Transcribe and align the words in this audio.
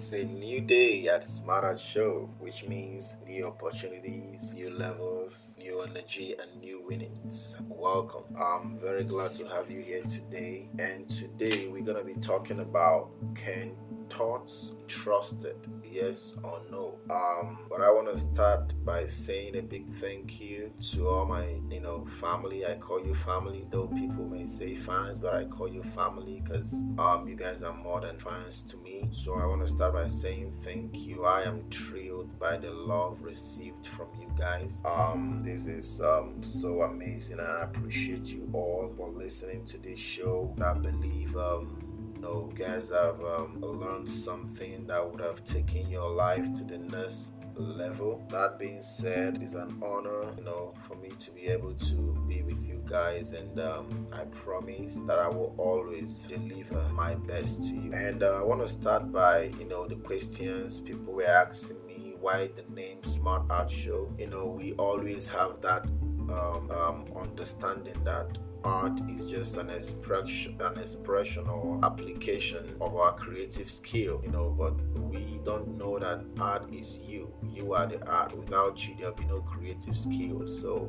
It's 0.00 0.14
a 0.14 0.24
new 0.24 0.62
day 0.62 1.08
at 1.08 1.26
Smart 1.26 1.62
Art 1.62 1.78
Show, 1.78 2.30
which 2.38 2.66
means 2.66 3.18
new 3.26 3.48
opportunities, 3.48 4.50
new 4.54 4.70
levels, 4.70 5.54
new 5.58 5.82
energy, 5.82 6.34
and 6.40 6.58
new 6.58 6.82
winnings. 6.88 7.60
Welcome. 7.68 8.24
I'm 8.34 8.78
very 8.78 9.04
glad 9.04 9.34
to 9.34 9.46
have 9.48 9.70
you 9.70 9.82
here 9.82 10.02
today. 10.04 10.70
And 10.78 11.10
today 11.10 11.68
we're 11.68 11.84
going 11.84 11.98
to 11.98 12.14
be 12.14 12.18
talking 12.18 12.60
about 12.60 13.10
can 13.34 13.76
thoughts 14.08 14.72
trusted 14.88 15.56
yes 15.90 16.36
or 16.42 16.60
no. 16.70 16.98
Um 17.10 17.58
but 17.68 17.80
i 17.80 17.90
want 17.90 18.08
to 18.10 18.18
start 18.18 18.72
by 18.84 19.06
saying 19.06 19.56
a 19.56 19.62
big 19.62 19.88
thank 19.88 20.40
you 20.40 20.72
to 20.92 21.08
all 21.08 21.26
my 21.26 21.46
you 21.70 21.80
know 21.80 22.04
family. 22.06 22.64
I 22.66 22.74
call 22.76 23.04
you 23.04 23.14
family 23.14 23.66
though 23.70 23.88
people 23.88 24.26
may 24.28 24.46
say 24.46 24.74
fans 24.74 25.18
but 25.20 25.34
i 25.34 25.44
call 25.44 25.68
you 25.68 25.82
family 25.82 26.42
because 26.44 26.72
um 26.98 27.26
you 27.28 27.36
guys 27.36 27.62
are 27.62 27.74
more 27.74 28.00
than 28.00 28.18
fans 28.18 28.62
to 28.62 28.76
me. 28.78 29.08
So 29.12 29.34
i 29.34 29.44
want 29.46 29.66
to 29.66 29.68
start 29.68 29.94
by 29.94 30.06
saying 30.06 30.52
thank 30.62 30.98
you. 30.98 31.24
I 31.24 31.42
am 31.42 31.64
thrilled 31.70 32.38
by 32.38 32.56
the 32.58 32.70
love 32.70 33.22
received 33.22 33.86
from 33.86 34.08
you 34.20 34.30
guys. 34.38 34.80
Um 34.84 35.42
this 35.44 35.66
is 35.66 36.00
um 36.00 36.42
so 36.42 36.82
amazing 36.82 37.40
i 37.40 37.62
appreciate 37.62 38.26
you 38.26 38.48
all 38.52 38.92
for 38.96 39.08
listening 39.10 39.64
to 39.66 39.78
this 39.78 39.98
show. 39.98 40.54
I 40.62 40.74
believe 40.74 41.36
um 41.36 41.89
know, 42.20 42.50
guys 42.54 42.90
have 42.90 43.20
um, 43.24 43.60
learned 43.60 44.08
something 44.08 44.86
that 44.86 45.10
would 45.10 45.20
have 45.20 45.44
taken 45.44 45.88
your 45.88 46.10
life 46.10 46.52
to 46.54 46.64
the 46.64 46.78
next 46.78 47.32
level. 47.54 48.24
That 48.30 48.58
being 48.58 48.82
said, 48.82 49.40
it's 49.42 49.54
an 49.54 49.80
honor, 49.82 50.34
you 50.36 50.44
know, 50.44 50.74
for 50.86 50.96
me 50.96 51.10
to 51.18 51.30
be 51.30 51.46
able 51.48 51.74
to 51.74 52.24
be 52.28 52.42
with 52.42 52.66
you 52.66 52.82
guys, 52.86 53.32
and 53.32 53.58
um, 53.60 54.06
I 54.12 54.24
promise 54.24 54.96
that 55.06 55.18
I 55.18 55.28
will 55.28 55.54
always 55.58 56.22
deliver 56.22 56.80
my 56.92 57.14
best 57.14 57.62
to 57.68 57.74
you. 57.74 57.92
And 57.92 58.22
uh, 58.22 58.40
I 58.40 58.42
want 58.42 58.60
to 58.62 58.68
start 58.68 59.12
by, 59.12 59.44
you 59.58 59.68
know, 59.68 59.86
the 59.86 59.96
questions 59.96 60.80
people 60.80 61.12
were 61.12 61.26
asking 61.26 61.86
me 61.86 62.14
why 62.20 62.50
the 62.56 62.74
name 62.74 63.02
Smart 63.04 63.42
Art 63.50 63.70
Show. 63.70 64.12
You 64.18 64.28
know, 64.28 64.46
we 64.46 64.72
always 64.74 65.28
have 65.28 65.60
that 65.62 65.84
um, 65.84 66.70
um, 66.70 67.04
understanding 67.16 67.96
that 68.04 68.38
art 68.64 69.00
is 69.08 69.26
just 69.26 69.56
an 69.56 69.70
expression 69.70 70.56
an 70.60 70.78
expression 70.78 71.46
or 71.48 71.78
application 71.82 72.76
of 72.80 72.94
our 72.96 73.12
creative 73.14 73.70
skill 73.70 74.20
you 74.24 74.30
know 74.30 74.50
but 74.58 74.74
we 75.10 75.40
don't 75.44 75.76
know 75.76 75.98
that 75.98 76.20
art 76.40 76.62
is 76.72 76.98
you 76.98 77.32
you 77.42 77.72
are 77.74 77.86
the 77.86 78.04
art 78.06 78.36
without 78.36 78.86
you 78.86 78.94
there'll 78.98 79.14
be 79.14 79.24
no 79.24 79.40
creative 79.40 79.96
skill 79.96 80.46
so 80.46 80.88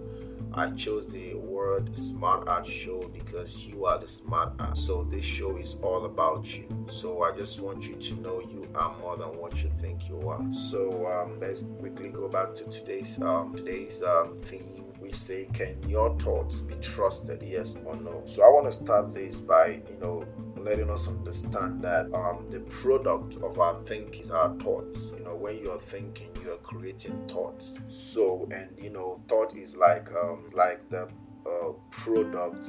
I 0.53 0.69
chose 0.72 1.08
the 1.08 1.36
word 1.36 1.95
smart 1.95 2.49
art 2.49 2.67
show 2.67 3.08
because 3.08 3.66
you 3.66 3.86
are 3.86 3.97
the 3.97 4.08
smart 4.08 4.53
art. 4.59 4.77
So 4.77 5.08
this 5.09 5.23
show 5.23 5.55
is 5.55 5.77
all 5.81 6.05
about 6.05 6.45
you. 6.58 6.67
So 6.89 7.23
I 7.23 7.31
just 7.38 7.61
want 7.61 7.88
you 7.88 7.95
to 7.95 8.22
know 8.22 8.42
you 8.42 8.67
are 8.75 8.94
more 8.99 9.16
than 9.16 9.38
what 9.38 9.64
you 9.64 9.69
think 9.69 10.09
you 10.09 10.27
are. 10.27 10.44
So 10.53 11.08
um, 11.08 11.39
let's 11.39 11.64
quickly 11.80 12.09
go 12.09 12.27
back 12.27 12.53
to 12.55 12.66
today's 12.66 13.22
um, 13.22 13.55
today's 13.55 14.02
um, 14.03 14.38
theme 14.42 14.91
say, 15.12 15.48
can 15.54 15.78
your 15.88 16.17
thoughts 16.20 16.62
be 16.62 16.76
trusted, 16.76 17.42
yes 17.42 17.78
or 17.86 17.95
no? 17.95 18.22
So 18.26 18.44
I 18.44 18.50
want 18.50 18.66
to 18.67 18.72
start 18.72 19.14
this 19.14 19.40
by, 19.40 19.81
you 19.90 19.98
know, 20.02 20.26
letting 20.58 20.90
us 20.90 21.08
understand 21.08 21.81
that 21.84 22.14
um, 22.14 22.48
the 22.50 22.59
product 22.62 23.36
of 23.44 23.59
our 23.59 23.76
thinking 23.84 24.22
is 24.22 24.30
our 24.32 24.54
thoughts. 24.59 25.12
You 25.17 25.23
know, 25.23 25.36
when 25.36 25.58
you're 25.58 25.80
thinking, 25.80 26.30
you're 26.44 26.58
creating 26.58 27.28
thoughts. 27.28 27.80
So, 27.89 28.48
and 28.52 28.70
you 28.78 28.89
know, 28.89 29.22
thought 29.28 29.56
is 29.56 29.76
like 29.76 30.09
um, 30.12 30.50
like 30.54 30.89
the 30.89 31.08
uh, 31.45 31.72
product 31.89 32.67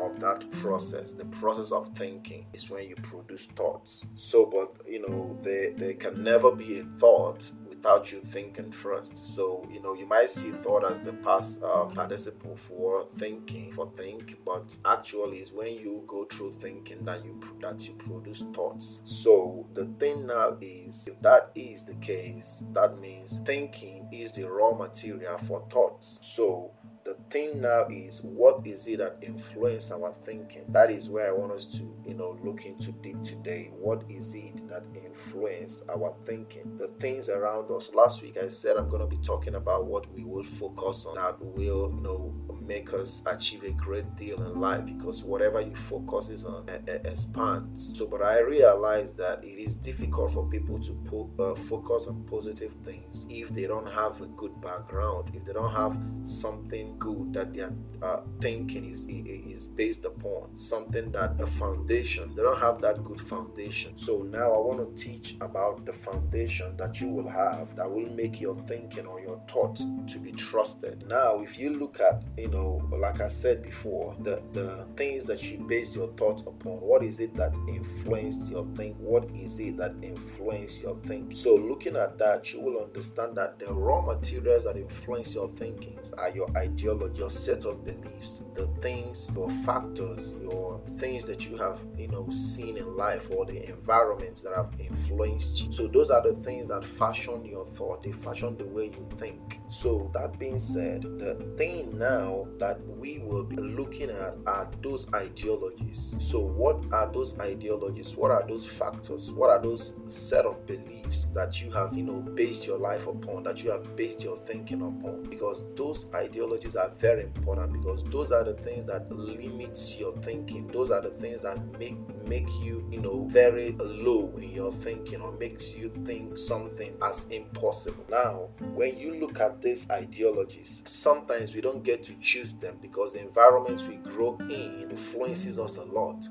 of 0.00 0.20
that 0.20 0.50
process. 0.60 1.12
The 1.12 1.24
process 1.26 1.72
of 1.72 1.96
thinking 1.96 2.46
is 2.52 2.70
when 2.70 2.88
you 2.88 2.96
produce 2.96 3.46
thoughts. 3.46 4.06
So, 4.16 4.46
but 4.46 4.86
you 4.86 5.06
know, 5.08 5.38
there 5.42 5.72
there 5.72 5.94
can 5.94 6.22
never 6.22 6.50
be 6.52 6.80
a 6.80 6.84
thought 6.98 7.50
without 7.80 8.12
you 8.12 8.20
thinking 8.20 8.70
first. 8.70 9.26
So, 9.26 9.66
you 9.72 9.80
know, 9.82 9.94
you 9.94 10.06
might 10.06 10.30
see 10.30 10.50
thought 10.50 10.90
as 10.90 11.00
the 11.00 11.14
past 11.14 11.62
um, 11.62 11.94
participle 11.94 12.54
for 12.56 13.06
thinking, 13.16 13.72
for 13.72 13.90
think, 13.96 14.38
but 14.44 14.76
actually 14.84 15.38
it's 15.38 15.50
when 15.52 15.74
you 15.74 16.04
go 16.06 16.26
through 16.26 16.52
thinking 16.52 17.04
that 17.06 17.24
you 17.24 17.40
that 17.60 17.86
you 17.86 17.94
produce 17.94 18.42
thoughts. 18.54 19.00
So 19.06 19.66
the 19.72 19.86
thing 19.98 20.26
now 20.26 20.58
is, 20.60 21.08
if 21.08 21.20
that 21.22 21.52
is 21.54 21.84
the 21.84 21.94
case, 21.94 22.62
that 22.74 23.00
means 23.00 23.40
thinking 23.44 24.08
is 24.12 24.32
the 24.32 24.44
raw 24.44 24.72
material 24.72 25.38
for 25.38 25.66
thoughts. 25.70 26.18
So 26.22 26.72
the 27.10 27.16
thing 27.28 27.60
now 27.60 27.86
is 27.90 28.20
what 28.22 28.64
is 28.64 28.86
it 28.86 28.98
that 28.98 29.18
influence 29.20 29.90
our 29.90 30.12
thinking? 30.24 30.62
That 30.68 30.90
is 30.90 31.08
where 31.08 31.28
i 31.28 31.32
want 31.32 31.50
us 31.50 31.64
to 31.64 31.92
you 32.06 32.14
know 32.14 32.38
look 32.44 32.64
into 32.66 32.92
deep 32.92 33.20
today. 33.24 33.70
What 33.76 34.04
is 34.08 34.34
it 34.34 34.68
that 34.68 34.84
influence 35.04 35.82
our 35.88 36.14
thinking? 36.24 36.76
The 36.76 36.86
things 37.00 37.28
around 37.28 37.68
us. 37.72 37.92
Last 37.94 38.22
week 38.22 38.36
i 38.42 38.46
said 38.48 38.76
i'm 38.76 38.88
going 38.88 39.00
to 39.00 39.16
be 39.16 39.20
talking 39.22 39.56
about 39.56 39.86
what 39.86 40.12
we 40.14 40.22
will 40.24 40.44
focus 40.44 41.04
on 41.06 41.16
that 41.16 41.40
will 41.40 41.92
you 41.92 42.00
know 42.00 42.32
make 42.70 42.92
us 42.94 43.22
achieve 43.26 43.64
a 43.64 43.72
great 43.86 44.08
deal 44.14 44.38
in 44.48 44.60
life 44.60 44.84
because 44.86 45.24
whatever 45.24 45.60
you 45.60 45.74
focus 45.74 46.30
is 46.30 46.44
on 46.44 46.62
expands. 47.04 47.98
So 47.98 48.06
but 48.06 48.22
i 48.22 48.38
realize 48.40 49.10
that 49.22 49.42
it 49.42 49.58
is 49.66 49.74
difficult 49.74 50.28
for 50.34 50.44
people 50.48 50.78
to 50.88 50.92
put, 51.10 51.26
uh, 51.44 51.54
focus 51.70 52.06
on 52.06 52.16
positive 52.34 52.74
things 52.84 53.26
if 53.28 53.48
they 53.56 53.66
don't 53.72 53.90
have 54.00 54.14
a 54.20 54.28
good 54.42 54.54
background 54.60 55.24
if 55.34 55.44
they 55.44 55.52
don't 55.52 55.74
have 55.82 55.94
something 56.24 56.86
good 56.98 57.32
that 57.32 57.52
their 57.54 57.72
uh, 58.02 58.20
thinking 58.40 58.84
is 58.90 59.00
is 59.08 59.66
based 59.66 60.04
upon 60.04 60.56
something 60.56 61.10
that 61.12 61.30
a 61.40 61.46
foundation. 61.46 62.34
They 62.34 62.42
don't 62.42 62.60
have 62.60 62.80
that 62.82 63.04
good 63.04 63.20
foundation. 63.20 63.96
So 63.96 64.12
now 64.38 64.48
i 64.58 64.60
want 64.68 64.80
to 64.84 65.04
teach 65.04 65.36
about 65.40 65.84
the 65.84 65.92
foundation 65.92 66.76
that 66.76 67.00
you 67.00 67.08
will 67.08 67.28
have 67.28 67.74
that 67.76 67.90
will 67.90 68.10
make 68.22 68.40
your 68.40 68.56
thinking 68.66 69.06
or 69.06 69.20
your 69.20 69.40
thoughts 69.52 69.82
to 70.12 70.18
be 70.18 70.32
trusted. 70.32 70.96
Now 71.08 71.40
if 71.40 71.58
you 71.58 71.68
look 71.82 72.00
at 72.00 72.22
you 72.36 72.48
know 72.48 72.59
like 72.92 73.20
i 73.20 73.28
said 73.28 73.62
before 73.62 74.14
the 74.20 74.42
the 74.52 74.86
things 74.96 75.24
that 75.24 75.42
you 75.42 75.58
base 75.66 75.94
your 75.94 76.08
thoughts 76.14 76.42
upon 76.42 76.72
what 76.80 77.02
is 77.02 77.20
it 77.20 77.34
that 77.36 77.54
influenced 77.68 78.46
your 78.46 78.66
think 78.76 78.96
what 78.98 79.28
is 79.34 79.58
it 79.60 79.76
that 79.76 79.94
influenced 80.02 80.82
your 80.82 80.96
thinking 81.04 81.36
so 81.36 81.54
looking 81.54 81.96
at 81.96 82.18
that 82.18 82.52
you 82.52 82.60
will 82.60 82.82
understand 82.82 83.36
that 83.36 83.58
the 83.58 83.72
raw 83.72 84.00
materials 84.00 84.64
that 84.64 84.76
influence 84.76 85.34
your 85.34 85.48
thinkings 85.48 86.12
are 86.12 86.30
your 86.30 86.48
ideology, 86.56 87.18
your 87.18 87.30
set 87.30 87.64
of 87.64 87.84
beliefs, 87.84 88.42
the 88.54 88.66
things, 88.80 89.30
your 89.34 89.50
factors, 89.64 90.34
your 90.40 90.80
things 90.96 91.24
that 91.24 91.46
you 91.46 91.56
have, 91.56 91.78
you 91.96 92.08
know, 92.08 92.28
seen 92.30 92.76
in 92.76 92.96
life 92.96 93.30
or 93.30 93.44
the 93.44 93.68
environments 93.68 94.42
that 94.42 94.54
have 94.54 94.72
influenced 94.78 95.62
you. 95.62 95.72
So 95.72 95.86
those 95.86 96.10
are 96.10 96.22
the 96.22 96.34
things 96.34 96.68
that 96.68 96.84
fashion 96.84 97.44
your 97.44 97.66
thought, 97.66 98.02
they 98.02 98.12
fashion 98.12 98.56
the 98.56 98.66
way 98.66 98.86
you 98.86 99.08
think. 99.16 99.60
So 99.68 100.10
that 100.14 100.38
being 100.38 100.58
said, 100.60 101.02
the 101.02 101.34
thing 101.56 101.98
now 101.98 102.39
that 102.58 102.80
we 102.86 103.18
will 103.18 103.44
be 103.44 103.56
looking 103.56 104.10
at 104.10 104.36
are 104.46 104.68
those 104.82 105.12
ideologies. 105.14 106.14
So 106.20 106.40
what 106.40 106.92
are 106.92 107.10
those 107.12 107.38
ideologies? 107.38 108.16
What 108.16 108.30
are 108.30 108.46
those 108.46 108.66
factors? 108.66 109.30
What 109.30 109.50
are 109.50 109.60
those 109.60 109.94
set 110.08 110.44
of 110.44 110.66
beliefs 110.66 111.26
that 111.26 111.60
you 111.60 111.70
have, 111.72 111.94
you 111.94 112.02
know, 112.02 112.20
based 112.20 112.66
your 112.66 112.78
life 112.78 113.06
upon, 113.06 113.42
that 113.44 113.62
you 113.62 113.70
have 113.70 113.96
based 113.96 114.22
your 114.22 114.36
thinking 114.38 114.82
upon? 114.82 115.24
Because 115.28 115.64
those 115.74 116.12
ideologies 116.14 116.76
are 116.76 116.90
very 116.90 117.24
important 117.24 117.72
because 117.72 118.04
those 118.04 118.32
are 118.32 118.44
the 118.44 118.54
things 118.54 118.86
that 118.86 119.10
limits 119.10 119.98
your 119.98 120.16
thinking. 120.18 120.68
Those 120.68 120.90
are 120.90 121.00
the 121.00 121.10
things 121.10 121.40
that 121.40 121.58
make 121.78 121.96
make 122.26 122.48
you, 122.62 122.86
you 122.90 123.00
know, 123.00 123.26
very 123.28 123.72
low 123.80 124.32
in 124.40 124.50
your 124.50 124.72
thinking 124.72 125.20
or 125.20 125.32
makes 125.32 125.74
you 125.74 125.90
think 126.04 126.38
something 126.38 126.96
as 127.02 127.28
impossible. 127.30 128.04
Now, 128.08 128.48
when 128.74 128.96
you 128.98 129.14
look 129.14 129.40
at 129.40 129.60
these 129.60 129.90
ideologies, 129.90 130.82
sometimes 130.86 131.54
we 131.54 131.60
don't 131.60 131.82
get 131.82 132.04
to 132.04 132.14
choose 132.30 132.52
them 132.54 132.76
because 132.80 133.12
the 133.14 133.20
environments 133.20 133.86
we 133.86 133.96
grow 133.96 134.36
in 134.40 134.88
influences 134.90 135.58
us 135.58 135.76
a 135.76 135.84
lot. 135.84 136.28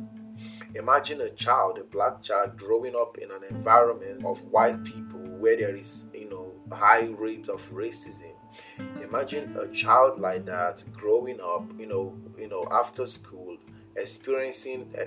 Imagine 0.75 1.21
a 1.21 1.29
child, 1.31 1.77
a 1.79 1.83
black 1.83 2.21
child, 2.21 2.57
growing 2.57 2.95
up 2.95 3.17
in 3.17 3.29
an 3.31 3.43
environment 3.49 4.23
of 4.23 4.39
white 4.45 4.83
people 4.83 5.19
where 5.41 5.57
there 5.57 5.75
is, 5.75 6.05
you 6.13 6.29
know, 6.29 6.53
high 6.71 7.05
rate 7.17 7.49
of 7.49 7.61
racism 7.71 8.33
Imagine 9.01 9.55
a 9.57 9.67
child 9.67 10.19
like 10.19 10.45
that 10.45 10.83
growing 10.93 11.39
up, 11.41 11.63
you 11.79 11.87
know, 11.87 12.15
you 12.37 12.47
know, 12.47 12.65
after 12.71 13.05
school, 13.05 13.57
experiencing 13.95 14.91
eh, 14.95 15.05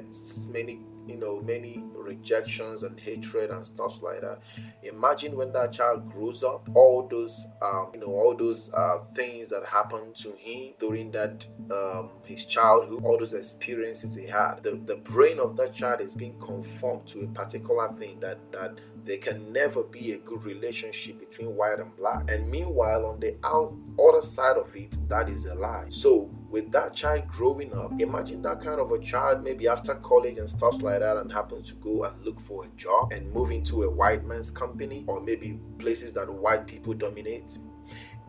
many 0.48 0.80
you 1.06 1.16
know 1.16 1.40
many 1.40 1.82
rejections 2.02 2.82
and 2.82 2.98
hatred 2.98 3.50
and 3.50 3.64
stuff 3.64 4.02
like 4.02 4.20
that. 4.20 4.40
Imagine 4.82 5.36
when 5.36 5.52
that 5.52 5.72
child 5.72 6.10
grows 6.12 6.42
up 6.42 6.68
all 6.74 7.06
those 7.08 7.46
um, 7.60 7.90
you 7.94 8.00
know 8.00 8.06
all 8.06 8.36
those 8.36 8.72
uh, 8.74 8.98
things 9.14 9.50
that 9.50 9.64
happened 9.66 10.14
to 10.16 10.32
him 10.32 10.72
during 10.78 11.10
that 11.12 11.46
um, 11.70 12.10
his 12.24 12.44
childhood 12.44 13.02
all 13.04 13.18
those 13.18 13.34
experiences 13.34 14.14
he 14.14 14.26
had 14.26 14.62
the, 14.62 14.80
the 14.86 14.96
brain 14.96 15.38
of 15.38 15.56
that 15.56 15.74
child 15.74 16.00
is 16.00 16.14
being 16.14 16.38
conformed 16.40 17.06
to 17.06 17.20
a 17.22 17.26
particular 17.28 17.92
thing 17.94 18.18
that 18.20 18.38
that 18.52 18.78
there 19.04 19.18
can 19.18 19.52
never 19.52 19.82
be 19.82 20.12
a 20.12 20.18
good 20.18 20.44
relationship 20.44 21.18
between 21.18 21.56
white 21.56 21.80
and 21.80 21.94
black. 21.96 22.30
And 22.30 22.50
meanwhile 22.50 23.06
on 23.06 23.20
the 23.20 23.34
out, 23.44 23.74
other 23.98 24.22
side 24.22 24.56
of 24.56 24.74
it 24.76 24.96
that 25.08 25.28
is 25.28 25.46
a 25.46 25.54
lie. 25.54 25.86
So 25.90 26.30
with 26.52 26.70
that 26.70 26.94
child 26.94 27.26
growing 27.26 27.74
up, 27.74 27.98
imagine 27.98 28.42
that 28.42 28.60
kind 28.60 28.78
of 28.78 28.92
a 28.92 28.98
child 29.00 29.42
maybe 29.42 29.66
after 29.66 29.94
college 29.96 30.36
and 30.36 30.48
stuff 30.48 30.82
like 30.82 31.00
that 31.00 31.16
and 31.16 31.32
happen 31.32 31.62
to 31.62 31.74
go 31.76 32.04
and 32.04 32.24
look 32.24 32.38
for 32.38 32.66
a 32.66 32.68
job 32.76 33.10
and 33.10 33.32
move 33.32 33.50
into 33.50 33.84
a 33.84 33.90
white 33.90 34.24
man's 34.24 34.50
company 34.50 35.04
or 35.06 35.20
maybe 35.20 35.58
places 35.78 36.12
that 36.12 36.30
white 36.30 36.66
people 36.66 36.92
dominate 36.92 37.58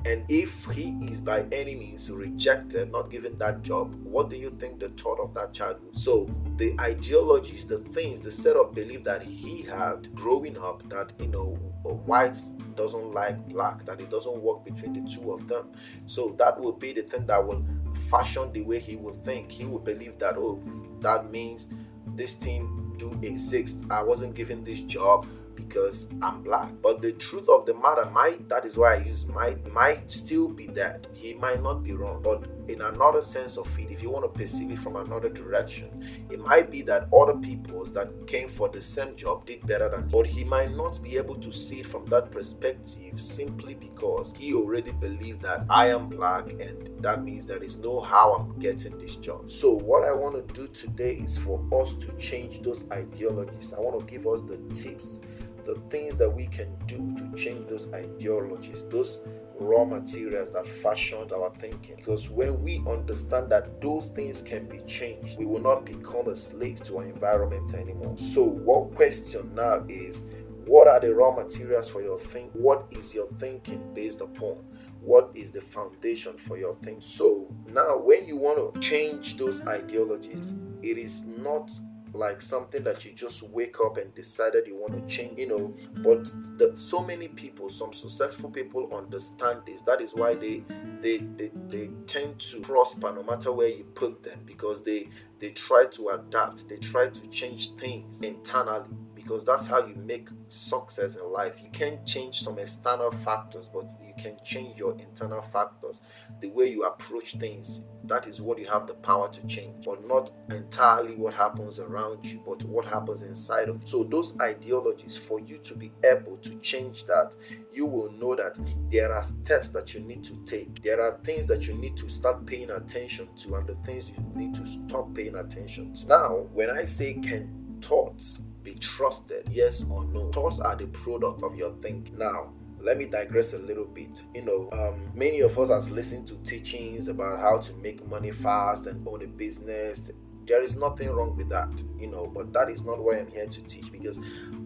and 0.05 0.25
if 0.27 0.65
he 0.65 0.89
is 1.09 1.21
by 1.21 1.45
any 1.51 1.75
means 1.75 2.11
rejected, 2.11 2.91
not 2.91 3.09
given 3.09 3.37
that 3.37 3.63
job, 3.63 3.95
what 4.03 4.29
do 4.29 4.35
you 4.35 4.49
think 4.59 4.79
the 4.79 4.89
thought 4.89 5.19
of 5.19 5.33
that 5.33 5.53
child 5.53 5.77
would? 5.81 5.97
So 5.97 6.29
the 6.57 6.75
ideologies, 6.79 7.65
the 7.65 7.77
things, 7.77 8.19
the 8.19 8.31
set 8.31 8.57
of 8.57 8.75
belief 8.75 9.05
that 9.05 9.23
he 9.23 9.61
had 9.61 10.13
growing 10.13 10.57
up 10.57 10.87
that 10.89 11.13
you 11.19 11.27
know 11.27 11.57
white 12.05 12.37
doesn't 12.75 13.13
like 13.13 13.47
black, 13.47 13.85
that 13.85 14.01
it 14.01 14.09
doesn't 14.09 14.41
work 14.41 14.65
between 14.65 14.91
the 14.93 15.09
two 15.09 15.31
of 15.31 15.47
them. 15.47 15.67
So 16.05 16.35
that 16.37 16.59
will 16.59 16.73
be 16.73 16.91
the 16.91 17.03
thing 17.03 17.25
that 17.27 17.45
will 17.45 17.65
fashion 17.93 18.51
the 18.51 18.61
way 18.61 18.79
he 18.79 18.95
would 18.95 19.23
think. 19.23 19.51
He 19.51 19.65
would 19.65 19.83
believe 19.83 20.19
that 20.19 20.35
oh, 20.37 20.61
that 21.01 21.31
means 21.31 21.69
this 22.15 22.35
team 22.35 22.93
do 22.97 23.17
exist. 23.21 23.83
I 23.89 24.03
wasn't 24.03 24.35
given 24.35 24.63
this 24.63 24.81
job 24.81 25.25
because 25.55 26.09
I'm 26.21 26.41
black. 26.41 26.71
But 26.81 27.01
the 27.01 27.11
truth 27.13 27.47
of 27.49 27.65
the 27.65 27.73
matter 27.73 28.05
might 28.05 28.49
that 28.49 28.65
is 28.65 28.77
why 28.77 28.95
I 28.95 28.97
use 28.97 29.25
might 29.27 29.71
might 29.71 30.09
still 30.09 30.47
be 30.47 30.67
that. 30.67 31.07
He 31.13 31.33
might 31.33 31.61
not 31.61 31.83
be 31.83 31.93
wrong. 31.93 32.21
But 32.21 32.62
in 32.67 32.81
another 32.81 33.21
sense 33.21 33.57
of 33.57 33.67
it, 33.79 33.91
if 33.91 34.01
you 34.01 34.09
want 34.09 34.25
to 34.25 34.39
perceive 34.39 34.71
it 34.71 34.79
from 34.79 34.95
another 34.95 35.29
direction, 35.29 36.25
it 36.29 36.39
might 36.39 36.71
be 36.71 36.81
that 36.83 37.07
other 37.13 37.35
peoples 37.35 37.91
that 37.93 38.27
came 38.27 38.47
for 38.47 38.69
the 38.69 38.81
same 38.81 39.15
job 39.15 39.45
did 39.45 39.65
better 39.65 39.89
than 39.89 40.03
him. 40.03 40.09
But 40.09 40.27
he 40.27 40.43
might 40.43 40.75
not 40.75 41.01
be 41.03 41.17
able 41.17 41.35
to 41.35 41.51
see 41.51 41.81
it 41.81 41.87
from 41.87 42.05
that 42.07 42.31
perspective 42.31 43.21
simply 43.21 43.73
because 43.73 44.33
he 44.37 44.53
already 44.53 44.91
believed 44.91 45.41
that 45.41 45.65
I 45.69 45.89
am 45.89 46.07
black 46.07 46.49
and 46.49 47.03
that 47.03 47.23
means 47.23 47.45
there 47.45 47.63
is 47.63 47.75
no 47.77 47.99
how 47.99 48.33
I'm 48.33 48.59
getting 48.59 48.97
this 48.97 49.15
job. 49.15 49.49
So 49.49 49.71
what 49.71 50.03
I 50.03 50.13
want 50.13 50.47
to 50.47 50.53
do 50.53 50.67
today 50.67 51.15
is 51.15 51.37
for 51.37 51.61
us 51.73 51.93
to 51.93 52.11
change 52.17 52.61
those 52.61 52.89
ideologies. 52.91 53.73
I 53.73 53.79
want 53.79 53.99
to 53.99 54.05
give 54.05 54.25
us 54.27 54.41
the 54.41 54.57
tips 54.73 55.19
the 55.65 55.75
things 55.89 56.15
that 56.15 56.29
we 56.29 56.47
can 56.47 56.75
do 56.87 56.97
to 57.15 57.37
change 57.37 57.67
those 57.69 57.91
ideologies, 57.93 58.85
those 58.89 59.19
raw 59.59 59.85
materials 59.85 60.51
that 60.51 60.67
fashioned 60.67 61.31
our 61.31 61.49
thinking. 61.55 61.95
Because 61.97 62.29
when 62.29 62.61
we 62.61 62.83
understand 62.87 63.49
that 63.51 63.81
those 63.81 64.07
things 64.09 64.41
can 64.41 64.65
be 64.65 64.79
changed, 64.79 65.37
we 65.37 65.45
will 65.45 65.61
not 65.61 65.85
become 65.85 66.27
a 66.27 66.35
slave 66.35 66.81
to 66.83 66.97
our 66.97 67.05
environment 67.05 67.73
anymore. 67.73 68.17
So, 68.17 68.43
what 68.43 68.95
question 68.95 69.53
now 69.55 69.83
is 69.87 70.25
what 70.65 70.87
are 70.87 70.99
the 70.99 71.13
raw 71.13 71.31
materials 71.31 71.89
for 71.89 72.01
your 72.01 72.17
thinking? 72.17 72.61
What 72.61 72.87
is 72.91 73.13
your 73.13 73.27
thinking 73.39 73.93
based 73.93 74.21
upon? 74.21 74.63
What 75.01 75.31
is 75.35 75.51
the 75.51 75.59
foundation 75.59 76.37
for 76.37 76.57
your 76.57 76.75
thinking? 76.75 77.01
So, 77.01 77.53
now 77.67 77.97
when 77.97 78.27
you 78.27 78.37
want 78.37 78.73
to 78.73 78.79
change 78.79 79.37
those 79.37 79.65
ideologies, 79.67 80.53
it 80.81 80.97
is 80.97 81.25
not 81.25 81.71
like 82.13 82.41
something 82.41 82.83
that 82.83 83.03
you 83.03 83.11
just 83.11 83.43
wake 83.49 83.77
up 83.83 83.97
and 83.97 84.13
decided 84.13 84.67
you 84.67 84.75
want 84.75 84.93
to 84.93 85.15
change, 85.15 85.37
you 85.37 85.47
know. 85.47 85.75
But 85.95 86.25
the, 86.57 86.73
so 86.75 87.03
many 87.03 87.27
people, 87.27 87.69
some 87.69 87.93
successful 87.93 88.49
people 88.51 88.95
understand 88.95 89.61
this. 89.65 89.81
That 89.83 90.01
is 90.01 90.11
why 90.13 90.35
they 90.35 90.63
they, 91.01 91.17
they 91.37 91.51
they 91.69 91.89
tend 92.05 92.39
to 92.39 92.61
prosper 92.61 93.11
no 93.13 93.23
matter 93.23 93.51
where 93.51 93.67
you 93.67 93.83
put 93.95 94.21
them 94.23 94.39
because 94.45 94.83
they 94.83 95.09
they 95.39 95.49
try 95.49 95.85
to 95.91 96.09
adapt, 96.09 96.69
they 96.69 96.77
try 96.77 97.07
to 97.07 97.27
change 97.27 97.73
things 97.75 98.21
internally 98.21 98.87
because 99.23 99.45
that's 99.45 99.67
how 99.67 99.85
you 99.85 99.95
make 99.95 100.27
success 100.49 101.15
in 101.15 101.31
life. 101.31 101.61
You 101.63 101.69
can't 101.71 102.05
change 102.05 102.41
some 102.41 102.59
external 102.59 103.09
factors, 103.09 103.69
but 103.69 103.85
you 104.05 104.13
can 104.21 104.37
change 104.43 104.77
your 104.77 104.93
internal 104.99 105.41
factors. 105.41 106.01
The 106.41 106.49
way 106.49 106.65
you 106.69 106.83
approach 106.83 107.35
things, 107.37 107.85
that 108.03 108.27
is 108.27 108.41
what 108.41 108.59
you 108.59 108.67
have 108.67 108.85
the 108.85 108.93
power 108.95 109.29
to 109.29 109.47
change, 109.47 109.85
but 109.85 110.05
not 110.05 110.31
entirely 110.49 111.15
what 111.15 111.33
happens 111.33 111.79
around 111.79 112.25
you, 112.25 112.41
but 112.45 112.63
what 112.65 112.85
happens 112.85 113.23
inside 113.23 113.69
of 113.69 113.81
you. 113.81 113.87
So, 113.87 114.03
those 114.03 114.37
ideologies, 114.41 115.15
for 115.15 115.39
you 115.39 115.57
to 115.59 115.77
be 115.77 115.91
able 116.03 116.37
to 116.37 116.55
change 116.59 117.05
that, 117.05 117.35
you 117.73 117.85
will 117.85 118.11
know 118.11 118.35
that 118.35 118.59
there 118.91 119.13
are 119.13 119.23
steps 119.23 119.69
that 119.69 119.93
you 119.93 120.01
need 120.01 120.23
to 120.25 120.35
take. 120.45 120.83
There 120.83 121.01
are 121.01 121.17
things 121.23 121.47
that 121.47 121.65
you 121.65 121.75
need 121.75 121.95
to 121.97 122.09
start 122.09 122.45
paying 122.45 122.71
attention 122.71 123.29
to, 123.37 123.55
and 123.55 123.67
the 123.67 123.75
things 123.85 124.09
you 124.09 124.23
need 124.35 124.53
to 124.55 124.65
stop 124.65 125.13
paying 125.15 125.35
attention 125.35 125.95
to. 125.95 126.07
Now, 126.07 126.45
when 126.51 126.69
I 126.69 126.85
say 126.85 127.13
can 127.13 127.79
thoughts 127.81 128.43
be 128.63 128.75
trusted? 128.75 129.47
Yes 129.51 129.83
or 129.89 130.05
no? 130.05 130.31
Thoughts 130.31 130.59
are 130.59 130.75
the 130.75 130.87
product 130.87 131.43
of 131.43 131.55
your 131.55 131.73
thinking. 131.81 132.17
Now, 132.17 132.53
let 132.79 132.97
me 132.97 133.05
digress 133.05 133.53
a 133.53 133.59
little 133.59 133.85
bit. 133.85 134.21
You 134.33 134.43
know, 134.45 134.69
um, 134.73 135.11
many 135.15 135.39
of 135.39 135.57
us 135.57 135.69
has 135.69 135.89
listened 135.89 136.27
to 136.27 136.35
teachings 136.43 137.07
about 137.07 137.39
how 137.39 137.59
to 137.59 137.73
make 137.75 138.05
money 138.07 138.31
fast 138.31 138.87
and 138.87 139.07
own 139.07 139.23
a 139.23 139.27
business. 139.27 140.11
There 140.45 140.61
is 140.61 140.75
nothing 140.75 141.09
wrong 141.09 141.37
with 141.37 141.47
that, 141.49 141.69
you 141.97 142.07
know, 142.07 142.27
but 142.27 142.51
that 142.51 142.69
is 142.69 142.83
not 142.83 142.99
why 142.99 143.19
I'm 143.19 143.31
here 143.31 143.47
to 143.47 143.61
teach 143.61 143.89
because 143.91 144.19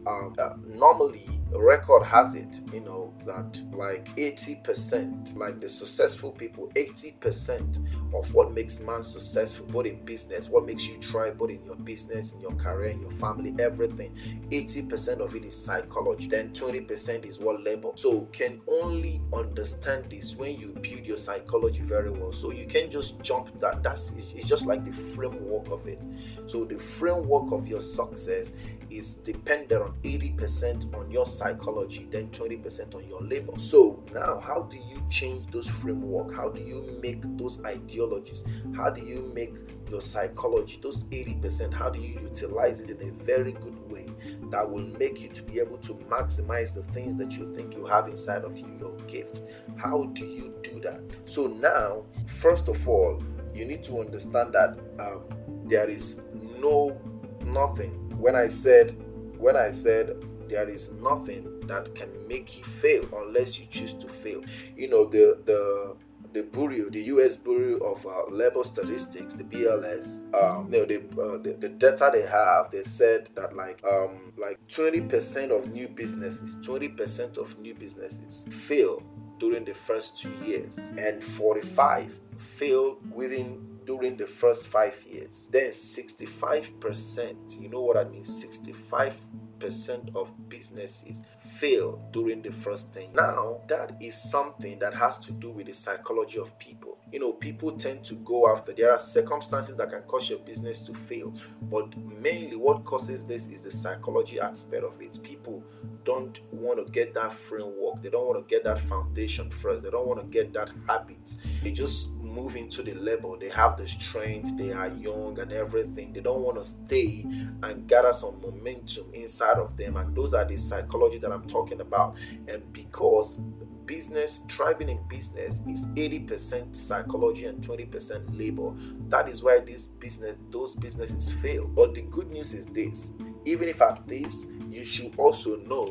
uh, 0.08 0.54
normally 0.66 1.38
record 1.52 2.04
has 2.04 2.36
it, 2.36 2.60
you 2.74 2.82
know, 2.82 3.14
that 3.26 3.60
like 3.72 4.14
80%, 4.16 5.36
like 5.38 5.60
the 5.62 5.70
successful 5.70 6.32
people, 6.32 6.72
80% 6.76 8.14
of 8.14 8.34
what 8.34 8.54
makes 8.54 8.80
man 8.80 9.04
successful, 9.04 9.66
both 9.68 9.86
in 9.86 10.04
business, 10.04 10.50
what 10.50 10.66
makes 10.66 10.88
you 10.88 10.98
try, 10.98 11.30
both 11.30 11.50
in 11.50 11.64
your 11.64 11.76
business, 11.76 12.34
in 12.34 12.42
your 12.42 12.54
career, 12.54 12.90
in 12.90 13.02
your 13.02 13.12
family, 13.12 13.56
everything, 13.60 14.48
80% 14.52 15.20
of 15.20 15.36
it 15.36 15.46
is 15.46 15.62
psychology. 15.62 16.28
Then 16.28 16.54
20% 16.54 17.26
is 17.26 17.40
what 17.40 17.64
labor. 17.64 17.92
So 17.96 18.22
can 18.32 18.62
only 18.68 19.22
understand 19.34 20.06
this 20.10 20.36
when 20.36 20.60
you 20.60 20.70
build 20.82 21.06
your 21.06 21.18
psychology 21.18 21.82
very 21.82 22.10
well. 22.10 22.32
So 22.32 22.52
you 22.52 22.66
can 22.66 22.90
just 22.90 23.22
jump 23.22 23.58
that. 23.60 23.84
That's 23.84 24.12
it's 24.12 24.48
just 24.48 24.66
like 24.66 24.86
the 24.86 24.94
framework 25.16 25.70
of 25.70 25.88
it. 25.88 26.04
So 26.46 26.66
the 26.66 26.78
framework 26.78 27.52
of 27.52 27.68
your 27.68 27.82
success 27.82 28.52
is 28.90 29.16
dependent 29.16 29.82
on 29.82 29.94
80% 30.04 30.96
on 30.98 31.12
your 31.12 31.26
psychology, 31.26 32.08
then 32.12 32.30
20% 32.30 32.96
on 32.96 33.08
your 33.08 33.22
labor. 33.22 33.54
So 33.58 34.04
now, 34.14 34.40
how 34.40 34.64
do 34.64 34.78
you 34.78 35.02
change 35.10 35.52
those 35.52 35.70
framework? 35.70 36.36
How 36.36 36.50
do 36.50 36.62
you 36.62 37.00
make 37.02 37.22
those 37.38 37.64
ideologies? 37.64 38.44
How 38.76 38.90
do 38.90 39.02
you 39.02 39.32
make 39.34 39.56
your 39.90 40.02
psychology, 40.02 40.80
those 40.82 41.06
80%, 41.06 41.74
how 41.74 41.90
do 41.90 42.00
you 42.00 42.20
utilize 42.22 42.82
it 42.82 43.00
in 43.00 43.10
a 43.10 43.12
very 43.24 43.54
good 43.54 43.90
way 43.90 44.06
that 44.50 44.70
will 44.70 44.86
make 44.98 45.22
you 45.22 45.30
to 45.30 45.44
be 45.44 45.60
able 45.60 45.78
to 45.78 45.94
maximize 46.10 46.74
the 46.74 46.84
things 46.84 47.16
that 47.16 47.38
you 47.38 47.54
think 47.54 47.74
you 47.74 47.86
have 47.86 48.08
inside 48.08 48.44
of 48.44 48.58
you, 48.58 48.68
your 48.80 48.96
gift? 49.08 49.44
How 49.78 50.04
do 50.14 50.26
you 50.26 50.54
do 50.64 50.80
that? 50.82 51.16
So 51.26 51.48
now, 51.48 52.04
first 52.26 52.68
of 52.68 52.88
all, 52.88 53.24
you 53.54 53.66
need 53.66 53.84
to 53.86 54.00
understand 54.00 54.54
that 54.54 54.78
um, 55.00 55.30
there 55.66 55.90
is 55.90 56.22
no 56.60 57.00
nothing 57.46 58.07
when 58.20 58.36
I 58.36 58.48
said 58.48 58.96
when 59.38 59.56
I 59.56 59.72
said 59.72 60.16
there 60.50 60.70
is 60.70 60.94
nothing 60.94 61.60
that 61.68 61.94
can 61.94 62.10
make 62.28 62.58
you 62.58 62.64
fail 62.64 63.04
unless 63.14 63.60
you 63.60 63.68
choose 63.70 63.94
to 63.94 64.08
fail. 64.08 64.42
You 64.76 64.90
know 64.90 65.06
the 65.06 65.40
the 65.46 65.96
the 66.34 66.44
Bureau, 66.44 66.90
the 66.90 67.02
U.S. 67.04 67.38
Bureau 67.38 67.78
of 67.78 68.06
uh, 68.06 68.30
Labor 68.30 68.64
Statistics, 68.64 69.34
the 69.34 69.44
BLS, 69.44 70.22
um, 70.36 70.72
you 70.72 70.80
know, 70.80 70.86
the, 70.86 70.98
uh, 70.98 71.38
the, 71.42 71.56
the 71.60 71.70
data 71.70 72.10
they 72.14 72.24
have, 72.24 72.70
they 72.70 72.84
said 72.84 73.30
that 73.36 73.56
like 73.56 73.82
um 73.84 74.34
like 74.38 74.60
20% 74.68 75.52
of 75.52 75.72
new 75.72 75.88
businesses, 75.88 76.56
20% 76.68 77.38
of 77.38 77.58
new 77.60 77.74
businesses 77.74 78.46
fail 78.52 79.02
during 79.40 79.66
the 79.66 79.74
first 79.74 80.18
two 80.18 80.34
years, 80.46 80.78
and 80.98 81.24
45 81.24 82.20
fail 82.38 82.98
within 83.12 83.77
during 83.88 84.18
the 84.18 84.28
first 84.28 84.68
five 84.68 85.02
years. 85.10 85.48
Then 85.50 85.72
65%, 85.72 87.60
you 87.60 87.70
know 87.70 87.82
what 87.82 87.98
I 87.98 88.04
mean? 88.04 88.24
65% 88.24 90.14
of 90.14 90.50
businesses 90.50 91.24
fail 91.58 92.08
during 92.12 92.42
the 92.42 92.52
first 92.52 92.94
10 92.94 93.04
years. 93.04 93.16
Now, 93.16 93.62
that 93.68 93.98
is 94.02 94.22
something 94.22 94.78
that 94.80 94.94
has 94.94 95.18
to 95.20 95.32
do 95.32 95.50
with 95.52 95.68
the 95.68 95.74
psychology 95.74 96.38
of 96.38 96.60
people. 96.60 96.97
You 97.12 97.20
know, 97.20 97.32
people 97.34 97.72
tend 97.72 98.04
to 98.06 98.16
go 98.16 98.52
after, 98.52 98.74
there 98.74 98.92
are 98.92 99.00
circumstances 99.00 99.76
that 99.78 99.90
can 99.90 100.02
cause 100.02 100.30
your 100.30 100.40
business 100.40 100.82
to 100.82 100.94
fail, 100.94 101.34
but 101.62 101.96
mainly 101.98 102.56
what 102.58 102.84
causes 102.84 103.26
this 103.26 103.48
is 103.48 103.62
the 103.62 103.72
psychology 103.72 104.40
aspect 104.40 104.84
of 104.84 105.02
it. 105.02 105.18
People 105.24 105.64
don't 106.04 106.40
want 106.52 106.86
to 106.86 106.92
get 106.92 107.14
that 107.14 107.32
framework, 107.32 108.02
they 108.02 108.10
don't 108.10 108.28
want 108.28 108.46
to 108.46 108.54
get 108.54 108.64
that 108.66 108.80
foundation 108.82 109.50
first, 109.50 109.84
they 109.84 109.90
don't 109.90 110.08
want 110.08 110.20
to 110.20 110.28
get 110.28 110.52
that 110.54 110.70
habit. 110.86 111.36
They 111.64 111.72
just 111.72 112.10
move 112.12 112.56
into 112.56 112.84
the 112.84 112.94
level, 112.94 113.38
they 113.38 113.50
have 113.50 113.78
the 113.78 113.88
strength, 113.88 114.58
they 114.58 114.72
are 114.72 114.90
young 114.90 115.40
and 115.40 115.52
everything. 115.52 116.14
They 116.14 116.22
don't 116.22 116.42
want 116.42 116.58
to 116.58 116.66
stay 116.66 117.26
and 117.64 117.88
gather 117.88 118.14
some 118.14 118.42
momentum 118.42 119.14
inside 119.14 119.58
of 119.58 119.76
them. 119.76 119.98
And 119.98 120.16
those 120.16 120.34
are 120.34 120.46
the 120.46 120.58
psychology 120.58 121.18
that 121.20 121.32
I'm 121.32 121.48
talking 121.48 121.82
about. 121.82 122.16
And 122.48 122.72
because 122.72 123.40
business, 123.88 124.42
thriving 124.50 124.90
in 124.90 125.00
business 125.08 125.62
is 125.68 125.88
80% 125.88 126.76
psychology 126.76 127.46
and 127.46 127.64
20% 127.64 128.38
labor. 128.38 128.74
That 129.10 129.28
is 129.28 129.42
why 129.42 129.60
this 129.60 129.88
business, 129.88 130.36
those 130.52 130.76
businesses 130.76 131.32
fail. 131.32 131.66
But 131.66 131.96
the 131.96 132.02
good 132.02 132.30
news 132.30 132.54
is 132.54 132.68
this 132.68 133.14
even 133.48 133.70
if 133.70 133.82
at 133.82 134.06
this, 134.08 134.48
you 134.70 134.84
should 134.84 135.14
also 135.18 135.56
know 135.60 135.88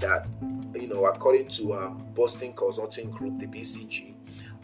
that, 0.00 0.26
you 0.74 0.86
know, 0.86 1.06
according 1.06 1.48
to 1.48 1.72
um, 1.72 2.04
Boston 2.14 2.52
Consulting 2.52 3.10
Group, 3.10 3.38
the 3.38 3.46
BCG, 3.46 4.14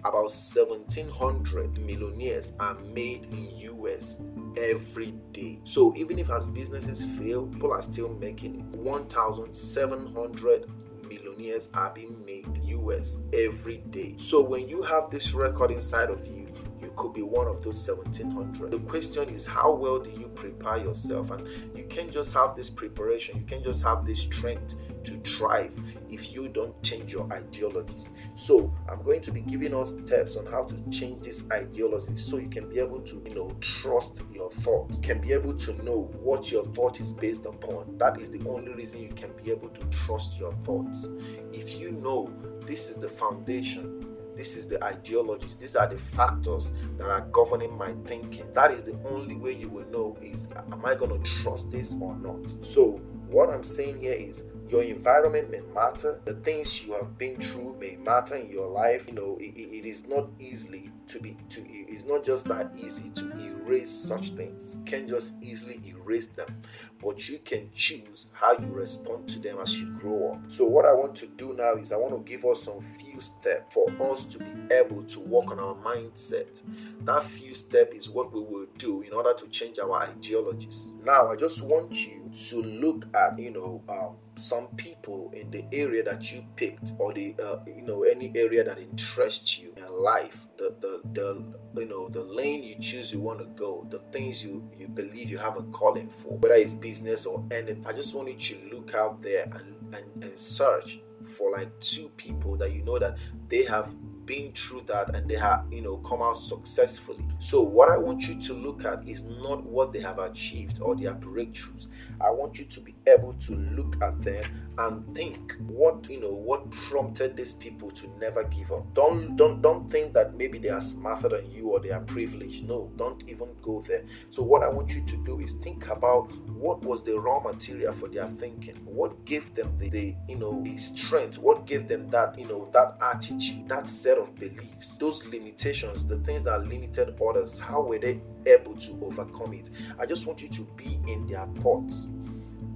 about 0.00 0.30
1700 0.30 1.78
millionaires 1.78 2.52
are 2.60 2.74
made 2.94 3.24
in 3.32 3.48
US 3.80 4.20
every 4.58 5.12
day. 5.32 5.58
So 5.64 5.96
even 5.96 6.18
if 6.18 6.30
as 6.30 6.48
businesses 6.48 7.06
fail, 7.18 7.46
people 7.46 7.72
are 7.72 7.80
still 7.80 8.10
making 8.10 8.60
it. 8.60 8.78
1700 8.78 10.70
millionaires 11.08 11.70
are 11.72 11.90
being 11.90 12.22
made 12.26 12.46
US 12.86 13.22
every 13.32 13.78
day. 13.90 14.14
So 14.16 14.42
when 14.42 14.68
you 14.68 14.82
have 14.82 15.10
this 15.10 15.34
record 15.34 15.70
inside 15.70 16.10
of 16.10 16.26
you, 16.26 16.46
you 16.80 16.92
could 16.96 17.12
be 17.12 17.22
one 17.22 17.46
of 17.46 17.62
those 17.62 17.88
1700. 17.88 18.70
The 18.70 18.78
question 18.80 19.28
is, 19.34 19.46
how 19.46 19.72
well 19.72 19.98
do 19.98 20.10
you 20.10 20.28
prepare 20.28 20.78
yourself? 20.78 21.30
And 21.30 21.48
you 21.76 21.84
can't 21.84 22.12
just 22.12 22.34
have 22.34 22.54
this 22.54 22.70
preparation, 22.70 23.38
you 23.38 23.44
can't 23.44 23.64
just 23.64 23.82
have 23.82 24.04
this 24.04 24.22
strength 24.22 24.74
to 25.06 25.18
thrive 25.20 25.78
if 26.10 26.32
you 26.32 26.48
don't 26.48 26.80
change 26.82 27.12
your 27.12 27.30
ideologies. 27.32 28.10
So, 28.34 28.72
I'm 28.88 29.02
going 29.02 29.20
to 29.22 29.32
be 29.32 29.40
giving 29.40 29.74
us 29.74 29.94
steps 30.04 30.36
on 30.36 30.46
how 30.46 30.64
to 30.64 30.90
change 30.90 31.22
this 31.22 31.50
ideology 31.50 32.16
so 32.16 32.38
you 32.38 32.48
can 32.48 32.68
be 32.68 32.78
able 32.78 33.00
to, 33.00 33.22
you 33.26 33.34
know, 33.34 33.50
trust 33.60 34.22
your 34.32 34.50
thoughts, 34.50 34.98
can 34.98 35.20
be 35.20 35.32
able 35.32 35.54
to 35.54 35.84
know 35.84 36.10
what 36.22 36.50
your 36.52 36.64
thought 36.66 37.00
is 37.00 37.12
based 37.12 37.46
upon. 37.46 37.96
That 37.98 38.20
is 38.20 38.30
the 38.30 38.46
only 38.48 38.72
reason 38.72 39.00
you 39.00 39.08
can 39.08 39.30
be 39.42 39.50
able 39.50 39.68
to 39.68 39.86
trust 39.86 40.38
your 40.38 40.52
thoughts. 40.64 41.08
If 41.52 41.78
you 41.78 41.92
know 41.92 42.32
this 42.66 42.90
is 42.90 42.96
the 42.96 43.08
foundation 43.08 44.06
this 44.36 44.56
is 44.56 44.68
the 44.68 44.82
ideologies 44.84 45.56
these 45.56 45.74
are 45.74 45.86
the 45.86 45.96
factors 45.96 46.72
that 46.98 47.08
are 47.08 47.22
governing 47.32 47.76
my 47.76 47.92
thinking 48.04 48.44
that 48.52 48.70
is 48.70 48.84
the 48.84 48.96
only 49.08 49.34
way 49.34 49.52
you 49.52 49.68
will 49.68 49.86
know 49.90 50.16
is 50.20 50.48
am 50.72 50.84
i 50.84 50.94
going 50.94 51.10
to 51.10 51.30
trust 51.42 51.70
this 51.72 51.94
or 52.00 52.14
not 52.16 52.50
so 52.64 53.00
what 53.28 53.48
i'm 53.48 53.64
saying 53.64 53.98
here 54.00 54.12
is 54.12 54.44
your 54.68 54.82
environment 54.82 55.50
may 55.50 55.60
matter. 55.74 56.20
The 56.24 56.34
things 56.34 56.84
you 56.84 56.94
have 56.94 57.16
been 57.18 57.40
through 57.40 57.76
may 57.80 57.96
matter 57.96 58.36
in 58.36 58.50
your 58.50 58.68
life. 58.68 59.06
You 59.08 59.14
know 59.14 59.38
it, 59.40 59.56
it 59.56 59.86
is 59.86 60.06
not 60.08 60.28
easily 60.38 60.90
to 61.08 61.20
be 61.20 61.36
to 61.50 61.62
it's 61.66 62.04
not 62.04 62.24
just 62.24 62.46
that 62.46 62.70
easy 62.76 63.10
to 63.10 63.30
erase 63.38 63.90
such 63.90 64.30
things. 64.30 64.76
You 64.76 64.84
can't 64.84 65.08
just 65.08 65.34
easily 65.42 65.80
erase 65.86 66.28
them. 66.28 66.62
But 67.02 67.28
you 67.28 67.38
can 67.38 67.70
choose 67.74 68.28
how 68.32 68.52
you 68.58 68.66
respond 68.66 69.28
to 69.28 69.38
them 69.38 69.58
as 69.60 69.80
you 69.80 69.90
grow 69.98 70.32
up. 70.32 70.50
So 70.50 70.64
what 70.66 70.84
i 70.86 70.92
want 70.92 71.14
to 71.16 71.26
do 71.26 71.52
now 71.52 71.74
is 71.74 71.92
i 71.92 71.96
want 71.96 72.14
to 72.14 72.30
give 72.30 72.44
us 72.44 72.62
some 72.62 72.80
few 72.80 73.20
steps 73.20 73.74
for 73.74 73.86
us 74.12 74.24
to 74.26 74.38
be 74.38 74.74
able 74.74 75.02
to 75.04 75.20
work 75.20 75.50
on 75.50 75.58
our 75.58 75.74
mindset. 75.76 76.62
That 77.02 77.24
few 77.24 77.54
step 77.54 77.92
is 77.94 78.08
what 78.08 78.32
we 78.32 78.40
will 78.40 78.66
do 78.78 79.02
in 79.02 79.12
order 79.12 79.34
to 79.34 79.46
change 79.48 79.78
our 79.78 80.02
ideologies. 80.02 80.92
Now 81.04 81.28
i 81.30 81.36
just 81.36 81.62
want 81.64 82.06
you 82.06 82.30
to 82.32 82.56
look 82.62 83.06
at 83.14 83.38
you 83.38 83.52
know 83.52 83.82
um, 83.88 84.16
some 84.36 84.66
people 84.76 85.32
in 85.34 85.50
the 85.50 85.64
area 85.72 86.02
that 86.02 86.30
you 86.30 86.44
picked 86.56 86.92
or 86.98 87.12
the 87.12 87.34
uh, 87.42 87.58
you 87.66 87.82
know 87.82 88.02
any 88.02 88.30
area 88.34 88.62
that 88.62 88.78
interests 88.78 89.58
you 89.58 89.72
in 89.76 90.02
life 90.02 90.46
the, 90.58 90.74
the 91.12 91.42
you 91.76 91.86
know 91.86 92.08
the 92.08 92.22
lane 92.22 92.62
you 92.62 92.76
choose 92.80 93.12
you 93.12 93.20
want 93.20 93.38
to 93.38 93.44
go 93.46 93.86
the 93.90 93.98
things 94.10 94.42
you 94.42 94.68
you 94.78 94.88
believe 94.88 95.30
you 95.30 95.38
have 95.38 95.56
a 95.56 95.62
calling 95.64 96.08
for 96.08 96.36
whether 96.38 96.54
it's 96.54 96.74
business 96.74 97.26
or 97.26 97.44
anything 97.50 97.84
i 97.86 97.92
just 97.92 98.14
want 98.14 98.28
you 98.28 98.56
to 98.56 98.76
look 98.76 98.94
out 98.94 99.20
there 99.22 99.44
and, 99.54 99.94
and, 99.94 100.24
and 100.24 100.38
search 100.38 101.00
for 101.36 101.52
like 101.52 101.68
two 101.80 102.10
people 102.16 102.56
that 102.56 102.72
you 102.72 102.82
know 102.82 102.98
that 102.98 103.16
they 103.48 103.64
have 103.64 103.94
been 104.26 104.52
through 104.52 104.82
that 104.86 105.14
and 105.14 105.30
they 105.30 105.36
have 105.36 105.64
you 105.70 105.80
know 105.80 105.98
come 105.98 106.20
out 106.20 106.36
successfully. 106.36 107.24
So 107.38 107.62
what 107.62 107.88
i 107.88 107.96
want 107.96 108.28
you 108.28 108.40
to 108.42 108.54
look 108.54 108.84
at 108.84 109.08
is 109.08 109.22
not 109.22 109.64
what 109.64 109.92
they 109.92 110.00
have 110.00 110.18
achieved 110.18 110.80
or 110.80 110.96
their 110.96 111.14
breakthroughs 111.14 111.86
i 112.20 112.30
want 112.30 112.58
you 112.58 112.64
to 112.64 112.80
be 112.80 112.94
able 113.06 113.32
to 113.34 113.54
look 113.54 114.00
at 114.02 114.20
them 114.20 114.44
and 114.78 115.14
think 115.14 115.54
what 115.68 116.08
you 116.10 116.20
know 116.20 116.32
what 116.32 116.70
prompted 116.70 117.36
these 117.36 117.54
people 117.54 117.90
to 117.90 118.08
never 118.18 118.44
give 118.44 118.70
up. 118.72 118.92
Don't 118.94 119.36
don't 119.36 119.62
don't 119.62 119.90
think 119.90 120.12
that 120.12 120.36
maybe 120.36 120.58
they 120.58 120.68
are 120.68 120.80
smarter 120.82 121.28
than 121.28 121.50
you 121.50 121.70
or 121.70 121.80
they 121.80 121.90
are 121.90 122.00
privileged. 122.00 122.68
No 122.68 122.90
don't 122.96 123.22
even 123.28 123.48
go 123.62 123.82
there. 123.86 124.04
So 124.30 124.42
what 124.42 124.62
i 124.62 124.68
want 124.68 124.90
you 124.94 125.02
to 125.06 125.16
do 125.24 125.40
is 125.40 125.54
think 125.54 125.88
about 125.88 126.30
what 126.48 126.82
was 126.82 127.02
the 127.04 127.18
raw 127.18 127.40
material 127.40 127.92
for 127.92 128.08
their 128.08 128.28
thinking. 128.28 128.76
What 128.84 129.24
gave 129.24 129.54
them 129.54 129.76
the, 129.78 129.88
the 129.88 130.14
you 130.28 130.36
know 130.36 130.62
the 130.62 130.76
strength? 130.76 131.38
What 131.38 131.66
gave 131.66 131.88
them 131.88 132.10
that 132.10 132.38
you 132.38 132.46
know 132.46 132.68
that 132.72 132.98
attitude 133.00 133.68
that 133.68 133.88
set 133.88 134.18
of 134.18 134.34
beliefs? 134.34 134.98
Those 134.98 135.24
limitations 135.26 136.04
the 136.06 136.18
things 136.18 136.42
that 136.44 136.66
limited 136.66 137.14
others 137.26 137.58
how 137.58 137.80
were 137.82 137.98
they 137.98 138.20
able 138.46 138.74
to 138.76 138.98
overcome 139.02 139.54
it. 139.54 139.70
I 139.98 140.06
just 140.06 140.26
want 140.26 140.42
you 140.42 140.48
to 140.48 140.62
be 140.76 140.98
in 141.06 141.26
their 141.26 141.46
thoughts 141.60 142.08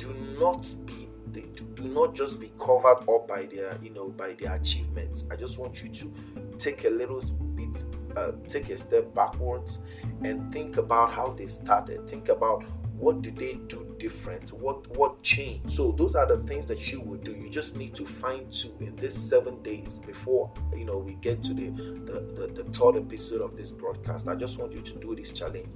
do 0.01 0.13
not 0.39 0.67
be 0.87 1.09
they 1.33 1.43
do, 1.55 1.65
do 1.75 1.85
not 1.85 2.15
just 2.15 2.41
be 2.41 2.51
covered 2.59 3.05
up 3.09 3.29
by 3.29 3.45
their 3.45 3.79
you 3.83 3.91
know 3.91 4.09
by 4.09 4.35
their 4.41 4.55
achievements. 4.55 5.25
I 5.31 5.37
just 5.37 5.59
want 5.59 5.83
you 5.83 5.91
to 5.91 6.13
take 6.59 6.85
a 6.85 6.91
little 6.91 7.21
bit 7.21 7.85
uh, 8.17 8.33
take 8.49 8.71
a 8.71 8.77
step 8.79 9.15
backwards 9.15 9.79
and 10.25 10.53
think 10.53 10.77
about 10.79 11.13
how 11.13 11.29
they 11.29 11.47
started. 11.47 12.09
Think 12.09 12.31
about 12.31 12.65
what 12.97 13.23
did 13.23 13.37
they 13.37 13.55
do 13.69 13.90
different 14.01 14.51
what 14.53 14.89
what 14.97 15.23
changed 15.23 15.71
so 15.71 15.93
those 15.93 16.15
are 16.17 16.27
the 16.27 16.39
things 16.45 16.67
that 16.67 16.91
you 16.91 17.01
would 17.03 17.23
do. 17.23 17.33
You 17.33 17.49
just 17.51 17.77
need 17.77 17.95
to 17.95 18.07
fine 18.07 18.51
tune 18.51 18.73
in 18.81 18.97
this 18.97 19.15
seven 19.15 19.63
days 19.63 20.01
before 20.01 20.51
you 20.75 20.85
know 20.85 20.99
we 20.99 21.15
get 21.15 21.43
to 21.45 21.55
the 21.55 21.67
the, 21.71 22.21
the, 22.35 22.63
the 22.63 22.65
third 22.73 22.97
episode 22.97 23.43
of 23.43 23.57
this 23.57 23.71
broadcast. 23.71 24.27
I 24.27 24.35
just 24.35 24.59
want 24.59 24.73
you 24.73 24.81
to 24.81 24.99
do 24.99 25.15
this 25.15 25.33
challenge 25.33 25.69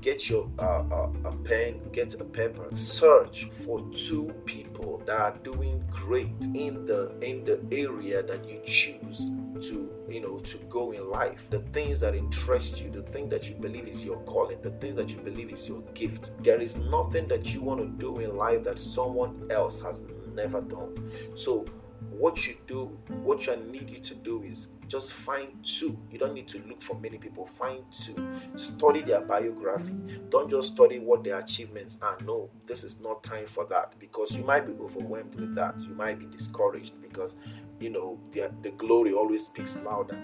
get 0.00 0.28
your 0.28 0.48
uh, 0.58 0.82
uh, 0.90 1.10
a 1.24 1.32
pen 1.44 1.80
get 1.92 2.14
a 2.20 2.24
paper 2.24 2.68
search 2.74 3.44
for 3.64 3.80
two 3.92 4.32
people 4.44 5.02
that 5.06 5.20
are 5.20 5.36
doing 5.42 5.84
great 5.90 6.34
in 6.54 6.84
the 6.86 7.12
in 7.20 7.44
the 7.44 7.60
area 7.72 8.22
that 8.22 8.48
you 8.48 8.60
choose 8.64 9.18
to 9.60 9.90
you 10.08 10.20
know 10.20 10.38
to 10.38 10.58
go 10.68 10.92
in 10.92 11.10
life. 11.10 11.48
The 11.50 11.60
things 11.60 12.00
that 12.00 12.14
interest 12.14 12.80
you 12.80 12.90
the 12.90 13.02
thing 13.02 13.28
that 13.28 13.48
you 13.48 13.54
believe 13.56 13.88
is 13.88 14.04
your 14.04 14.18
calling 14.24 14.60
the 14.62 14.70
thing 14.70 14.94
that 14.96 15.10
you 15.10 15.18
believe 15.18 15.52
is 15.52 15.68
your 15.68 15.82
gift. 15.94 16.30
There 16.42 16.60
is 16.60 16.76
nothing 16.76 17.28
that 17.28 17.52
you 17.52 17.62
want 17.62 17.80
to 17.80 17.86
do 17.86 18.20
in 18.20 18.36
life 18.36 18.64
that 18.64 18.78
someone 18.78 19.48
else 19.50 19.80
has 19.82 20.04
never 20.34 20.60
done. 20.60 21.12
So 21.34 21.64
what 22.10 22.46
you 22.46 22.56
do 22.66 22.86
what 23.08 23.48
i 23.48 23.56
need 23.70 23.90
you 23.90 23.98
to 24.00 24.14
do 24.14 24.42
is 24.42 24.68
just 24.88 25.12
find 25.12 25.48
two 25.64 25.98
you 26.10 26.18
don't 26.18 26.34
need 26.34 26.48
to 26.48 26.58
look 26.68 26.80
for 26.80 26.98
many 27.00 27.18
people. 27.18 27.46
Find 27.46 27.82
two 27.90 28.14
study 28.56 29.02
their 29.02 29.20
biography. 29.20 29.94
Don't 30.30 30.50
just 30.50 30.74
study 30.74 30.98
what 30.98 31.24
their 31.24 31.38
achievements 31.38 31.98
are. 32.02 32.16
No 32.24 32.50
this 32.66 32.84
is 32.84 33.00
not 33.00 33.22
time 33.22 33.46
for 33.46 33.64
that 33.66 33.98
because 33.98 34.36
you 34.36 34.44
might 34.44 34.66
be 34.66 34.72
overwhelmed 34.80 35.34
with 35.34 35.54
that. 35.54 35.80
You 35.80 35.94
might 35.94 36.18
be 36.18 36.26
discouraged 36.26 37.00
because 37.02 37.36
you 37.80 37.90
know 37.90 38.20
the, 38.32 38.52
the 38.62 38.70
glory 38.70 39.12
always 39.12 39.46
speaks 39.46 39.80
louder. 39.80 40.18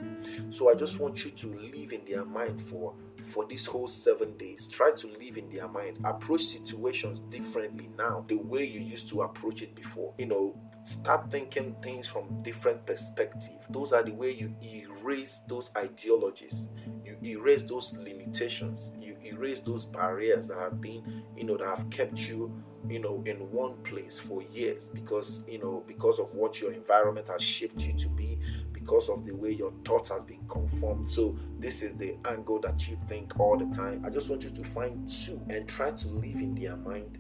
So 0.51 0.71
i 0.71 0.75
just 0.75 1.01
want 1.01 1.25
you 1.25 1.31
to 1.33 1.47
live 1.49 1.93
in 1.93 2.05
their 2.09 2.25
mind 2.25 2.61
for 2.61 2.95
for 3.25 3.47
this 3.47 3.67
whole 3.67 3.89
seven 3.89 4.37
days. 4.37 4.67
Try 4.67 4.93
to 4.93 5.07
live 5.09 5.37
in 5.37 5.51
their 5.51 5.69
mind. 5.69 5.99
Approach 6.05 6.43
situations 6.43 7.21
differently 7.23 7.89
now 7.99 8.25
the 8.29 8.37
way 8.37 8.65
you 8.65 8.81
used 8.81 9.09
to 9.09 9.23
approach 9.23 9.63
it 9.63 9.75
before. 9.75 10.15
You 10.19 10.27
know 10.27 10.55
start 10.85 11.31
thinking 11.31 11.77
things 11.83 12.07
from 12.07 12.43
different 12.43 12.85
perspective. 12.87 13.59
Those 13.69 13.93
are 13.93 14.03
the 14.03 14.13
way 14.13 14.33
you 14.33 14.55
erase 14.63 15.41
those 15.49 15.75
ideologies. 15.77 16.69
You 17.05 17.17
erase 17.23 17.63
those 17.63 17.99
limitations. 17.99 18.93
You 19.01 19.17
erase 19.25 19.61
those 19.61 19.85
barriers 19.85 20.49
that 20.49 20.59
have 20.59 20.81
been 20.81 21.23
you 21.37 21.45
know 21.45 21.57
that 21.57 21.67
have 21.67 21.89
kept 21.91 22.29
you 22.29 22.63
you 22.89 22.99
know 22.99 23.23
in 23.27 23.37
one 23.51 23.75
place 23.83 24.19
for 24.19 24.43
years 24.43 24.89
because 24.89 25.43
you 25.47 25.59
know 25.59 25.85
because 25.87 26.19
of 26.19 26.35
what 26.35 26.61
your 26.61 26.73
environment 26.73 27.27
has 27.29 27.43
shaped 27.43 27.81
you 27.83 27.93
to 27.93 28.09
be 28.09 28.39
because 28.73 29.09
of 29.09 29.27
the 29.27 29.33
way 29.33 29.51
your 29.51 29.73
thoughts 29.85 30.11
has 30.11 30.25
been 30.25 30.41
conformed. 30.49 31.09
So 31.09 31.39
this 31.59 31.83
is 31.83 31.95
the 31.97 32.17
angle 32.27 32.59
that 32.61 32.89
you 32.89 32.99
think 33.07 33.39
all 33.39 33.59
the 33.59 33.75
time. 33.77 34.03
I 34.05 34.11
just 34.11 34.31
want 34.31 34.43
you 34.43 34.51
to 34.51 34.65
find 34.65 35.09
two 35.09 35.41
and 35.51 35.69
try 35.69 35.91
to 35.91 36.09
live 36.09 36.37
in 36.37 36.55
their 36.55 36.77
mind 36.77 37.19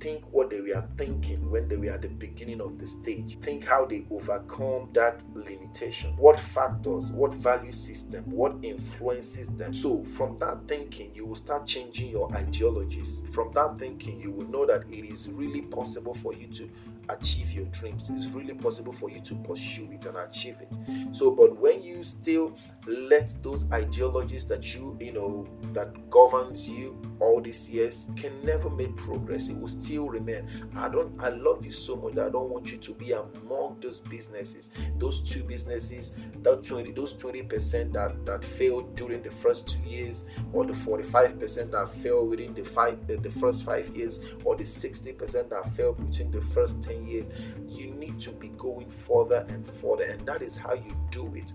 think 0.00 0.24
what 0.32 0.50
they 0.50 0.60
were 0.60 0.82
thinking 0.96 1.50
when 1.50 1.68
they 1.68 1.76
were 1.76 1.90
at 1.90 2.02
the 2.02 2.08
beginning 2.08 2.60
of 2.60 2.78
the 2.78 2.86
stage. 2.86 3.38
Think 3.40 3.66
how 3.66 3.84
they 3.84 4.04
overcome 4.10 4.88
that 4.94 5.22
limitation. 5.34 6.16
What 6.16 6.40
factors, 6.40 7.12
what 7.12 7.34
value 7.34 7.72
system, 7.72 8.24
what 8.30 8.54
influences 8.62 9.48
them. 9.48 9.72
So, 9.72 10.02
from 10.02 10.38
that 10.38 10.66
thinking, 10.66 11.12
you 11.14 11.26
will 11.26 11.34
start 11.34 11.66
changing 11.66 12.10
your 12.10 12.34
ideologies. 12.34 13.20
From 13.32 13.52
that 13.52 13.78
thinking, 13.78 14.20
you 14.20 14.30
will 14.30 14.48
know 14.48 14.66
that 14.66 14.84
it 14.90 15.04
is 15.04 15.28
really 15.28 15.60
possible 15.60 16.14
for 16.14 16.32
you 16.32 16.46
to 16.48 16.70
achieve 17.10 17.52
your 17.52 17.66
dreams. 17.66 18.10
It's 18.10 18.26
really 18.26 18.54
possible 18.54 18.92
for 18.92 19.10
you 19.10 19.20
to 19.20 19.34
pursue 19.36 19.88
it 19.92 20.06
and 20.06 20.16
achieve 20.16 20.58
it. 20.60 21.14
So, 21.14 21.30
but 21.30 21.56
when 21.56 21.82
you 21.82 22.04
still 22.04 22.56
let 22.86 23.34
those 23.42 23.70
ideologies 23.72 24.46
that 24.46 24.74
you, 24.74 24.96
you 25.00 25.12
know, 25.12 25.46
that 25.72 26.10
governs 26.10 26.68
you 26.68 27.00
all 27.20 27.40
these 27.40 27.70
years 27.70 28.10
can 28.16 28.32
never 28.42 28.70
make 28.70 28.96
progress. 28.96 29.48
It 29.50 29.58
will 29.58 29.68
still 29.68 30.08
remain. 30.08 30.48
I 30.74 30.88
don't 30.88 31.20
I 31.20 31.28
love 31.28 31.64
you 31.64 31.72
so 31.72 31.96
much 31.96 32.12
I 32.12 32.30
don't 32.30 32.50
want 32.50 32.70
you 32.72 32.78
to 32.78 32.94
be 32.94 33.12
among 33.12 33.76
those 33.80 34.00
businesses, 34.00 34.72
those 34.98 35.20
two 35.20 35.44
businesses, 35.44 36.14
that 36.42 36.62
20, 36.64 36.92
those 36.92 37.14
20% 37.14 37.92
that, 37.92 38.24
that 38.26 38.44
failed 38.44 38.96
during 38.96 39.22
the 39.22 39.30
first 39.30 39.68
two 39.68 39.88
years, 39.88 40.24
or 40.52 40.64
the 40.64 40.72
45% 40.72 41.70
that 41.70 41.94
failed 41.96 42.30
within 42.30 42.54
the 42.54 42.64
five 42.64 42.98
uh, 43.10 43.20
the 43.20 43.30
first 43.30 43.64
five 43.64 43.94
years, 43.94 44.20
or 44.44 44.56
the 44.56 44.64
60% 44.64 45.50
that 45.50 45.76
failed 45.76 45.98
between 46.10 46.30
the 46.30 46.40
first 46.40 46.82
10 46.82 47.06
years. 47.06 47.26
You 47.68 47.92
need 47.94 48.18
to 48.20 48.32
be 48.32 48.48
going 48.48 48.90
further 48.90 49.46
and 49.48 49.66
further, 49.66 50.04
and 50.04 50.20
that 50.26 50.42
is 50.42 50.56
how 50.56 50.74
you 50.74 50.96
do 51.10 51.32
it. 51.34 51.52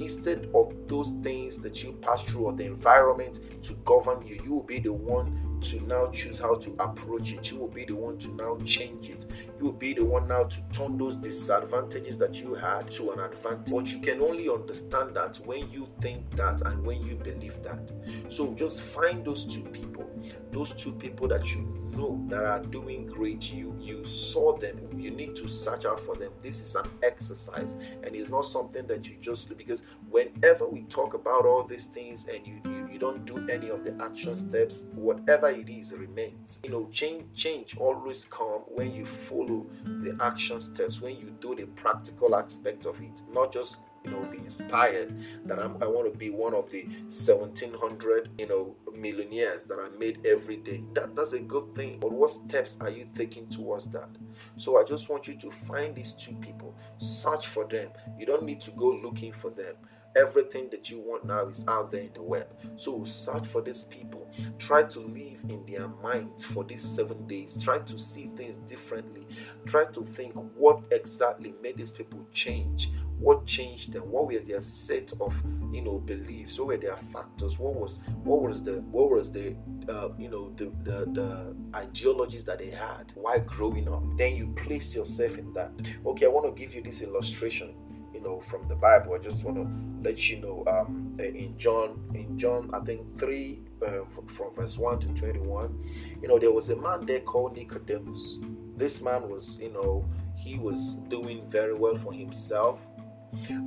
Instead 0.00 0.48
those 0.86 1.10
things 1.22 1.58
that 1.58 1.82
you 1.82 1.92
pass 2.02 2.22
through 2.24 2.46
or 2.46 2.52
the 2.52 2.64
environment 2.64 3.40
to 3.62 3.74
govern 3.84 4.26
you, 4.26 4.38
you 4.44 4.52
will 4.52 4.62
be 4.62 4.78
the 4.78 4.92
one 4.92 5.57
to 5.60 5.80
now 5.86 6.08
choose 6.10 6.38
how 6.38 6.54
to 6.56 6.70
approach 6.78 7.32
it. 7.32 7.50
You 7.50 7.58
will 7.58 7.68
be 7.68 7.84
the 7.84 7.94
one 7.94 8.18
to 8.18 8.34
now 8.34 8.58
change 8.64 9.08
it. 9.08 9.26
You 9.58 9.66
will 9.66 9.72
be 9.72 9.94
the 9.94 10.04
one 10.04 10.28
now 10.28 10.44
to 10.44 10.62
turn 10.72 10.98
those 10.98 11.16
disadvantages 11.16 12.18
that 12.18 12.40
you 12.40 12.54
had 12.54 12.90
to 12.92 13.10
an 13.12 13.20
advantage. 13.20 13.72
But 13.72 13.92
you 13.92 14.00
can 14.00 14.20
only 14.22 14.48
understand 14.48 15.14
that 15.16 15.36
when 15.44 15.70
you 15.70 15.88
think 16.00 16.30
that 16.36 16.62
and 16.62 16.84
when 16.84 17.02
you 17.02 17.16
believe 17.16 17.62
that. 17.62 17.90
So 18.28 18.54
just 18.54 18.82
find 18.82 19.24
those 19.24 19.44
two 19.44 19.68
people, 19.70 20.08
those 20.50 20.72
two 20.74 20.92
people 20.92 21.28
that 21.28 21.54
you 21.54 21.88
know 21.98 22.24
that 22.28 22.44
are 22.44 22.62
doing 22.62 23.06
great. 23.06 23.52
You 23.52 23.76
you 23.80 24.04
saw 24.04 24.56
them. 24.56 24.78
You 24.96 25.10
need 25.10 25.34
to 25.36 25.48
search 25.48 25.84
out 25.84 26.00
for 26.00 26.14
them. 26.14 26.32
This 26.42 26.60
is 26.60 26.74
an 26.76 26.88
exercise, 27.02 27.74
and 28.02 28.14
it's 28.14 28.30
not 28.30 28.46
something 28.46 28.86
that 28.86 29.08
you 29.08 29.16
just 29.20 29.48
do 29.48 29.54
because 29.54 29.82
whenever 30.08 30.66
we 30.68 30.82
talk 30.84 31.14
about 31.14 31.44
all 31.44 31.64
these 31.64 31.86
things 31.86 32.26
and 32.32 32.46
you, 32.46 32.60
you 32.92 32.98
don't 32.98 33.24
do 33.24 33.48
any 33.48 33.68
of 33.68 33.84
the 33.84 33.94
action 34.02 34.36
steps, 34.36 34.86
whatever 34.94 35.48
it 35.48 35.68
is 35.68 35.92
remains. 35.92 36.58
You 36.64 36.70
know, 36.70 36.88
change 36.90 37.24
change 37.34 37.76
always 37.76 38.24
come 38.24 38.62
when 38.68 38.92
you 38.92 39.04
follow 39.04 39.66
the 39.84 40.16
action 40.20 40.60
steps, 40.60 41.00
when 41.00 41.16
you 41.16 41.34
do 41.40 41.54
the 41.54 41.66
practical 41.66 42.34
aspect 42.36 42.86
of 42.86 43.00
it, 43.00 43.22
not 43.32 43.52
just 43.52 43.78
you 44.04 44.12
know 44.12 44.24
be 44.30 44.38
inspired 44.38 45.12
that 45.44 45.58
I'm, 45.58 45.76
i 45.82 45.86
want 45.86 46.10
to 46.12 46.16
be 46.16 46.30
one 46.30 46.54
of 46.54 46.70
the 46.70 46.84
1700 46.84 48.30
you 48.38 48.46
know 48.46 48.76
millionaires 48.94 49.64
that 49.64 49.78
are 49.78 49.90
made 49.98 50.24
every 50.26 50.56
day. 50.56 50.82
That 50.94 51.14
that's 51.14 51.32
a 51.32 51.40
good 51.40 51.74
thing 51.74 51.98
but 52.00 52.12
what 52.12 52.30
steps 52.30 52.76
are 52.80 52.90
you 52.90 53.08
taking 53.14 53.48
towards 53.48 53.90
that? 53.90 54.08
So 54.56 54.80
i 54.80 54.84
just 54.84 55.08
want 55.08 55.26
you 55.28 55.34
to 55.34 55.50
find 55.50 55.94
these 55.94 56.12
two 56.12 56.34
people. 56.36 56.74
Search 56.98 57.46
for 57.48 57.64
them. 57.64 57.90
You 58.18 58.26
don't 58.26 58.44
need 58.44 58.60
to 58.62 58.70
go 58.72 58.88
looking 59.02 59.32
for 59.32 59.50
them 59.50 59.74
Everything 60.16 60.68
that 60.70 60.90
you 60.90 61.00
want 61.00 61.24
now 61.24 61.46
is 61.48 61.64
out 61.68 61.90
there 61.90 62.02
in 62.02 62.12
the 62.14 62.22
web. 62.22 62.46
So 62.76 63.04
search 63.04 63.46
for 63.46 63.62
these 63.62 63.84
people. 63.84 64.30
Try 64.58 64.84
to 64.84 65.00
live 65.00 65.42
in 65.48 65.64
their 65.66 65.88
minds 65.88 66.44
for 66.44 66.64
these 66.64 66.82
seven 66.82 67.26
days. 67.26 67.62
Try 67.62 67.78
to 67.80 67.98
see 67.98 68.28
things 68.36 68.56
differently. 68.68 69.26
Try 69.66 69.84
to 69.86 70.02
think 70.02 70.34
what 70.34 70.80
exactly 70.90 71.54
made 71.62 71.76
these 71.76 71.92
people 71.92 72.26
change. 72.32 72.90
What 73.18 73.46
changed 73.46 73.92
them? 73.92 74.10
What 74.10 74.28
were 74.28 74.38
their 74.38 74.62
set 74.62 75.12
of 75.20 75.40
you 75.72 75.82
know 75.82 75.98
beliefs? 75.98 76.58
What 76.58 76.68
were 76.68 76.76
their 76.76 76.96
factors? 76.96 77.58
What 77.58 77.74
was 77.74 77.98
what 78.22 78.42
was 78.42 78.62
the 78.62 78.74
what 78.74 79.10
was 79.10 79.32
the 79.32 79.56
uh, 79.88 80.10
you 80.18 80.30
know 80.30 80.52
the, 80.56 80.66
the 80.84 81.04
the 81.12 81.56
ideologies 81.76 82.44
that 82.44 82.58
they 82.58 82.70
had 82.70 83.12
while 83.14 83.40
growing 83.40 83.88
up? 83.88 84.02
Then 84.16 84.36
you 84.36 84.48
place 84.48 84.94
yourself 84.94 85.36
in 85.36 85.52
that. 85.54 85.72
Okay, 86.06 86.26
I 86.26 86.28
want 86.28 86.54
to 86.54 86.60
give 86.60 86.74
you 86.74 86.82
this 86.82 87.02
illustration 87.02 87.74
you 88.18 88.24
know 88.24 88.40
from 88.40 88.66
the 88.68 88.74
bible. 88.74 89.14
I 89.14 89.18
just 89.18 89.44
want 89.44 89.56
to 89.56 90.08
let 90.08 90.28
you 90.28 90.40
know 90.40 90.64
um 90.66 91.16
in 91.18 91.58
john 91.58 92.00
in 92.14 92.38
john 92.38 92.70
i 92.72 92.78
think 92.80 93.18
3 93.18 93.60
uh, 93.84 93.90
from 94.28 94.54
verse 94.54 94.78
1 94.78 95.00
to 95.00 95.08
21 95.08 96.18
you 96.22 96.28
know 96.28 96.38
there 96.38 96.52
was 96.52 96.68
a 96.70 96.76
man 96.76 97.04
there 97.06 97.20
called 97.20 97.56
nicodemus. 97.56 98.38
This 98.76 99.02
man 99.02 99.28
was 99.28 99.58
you 99.60 99.72
know 99.72 100.08
he 100.36 100.56
was 100.56 100.94
doing 101.08 101.44
very 101.50 101.74
well 101.74 101.96
for 101.96 102.12
himself 102.12 102.80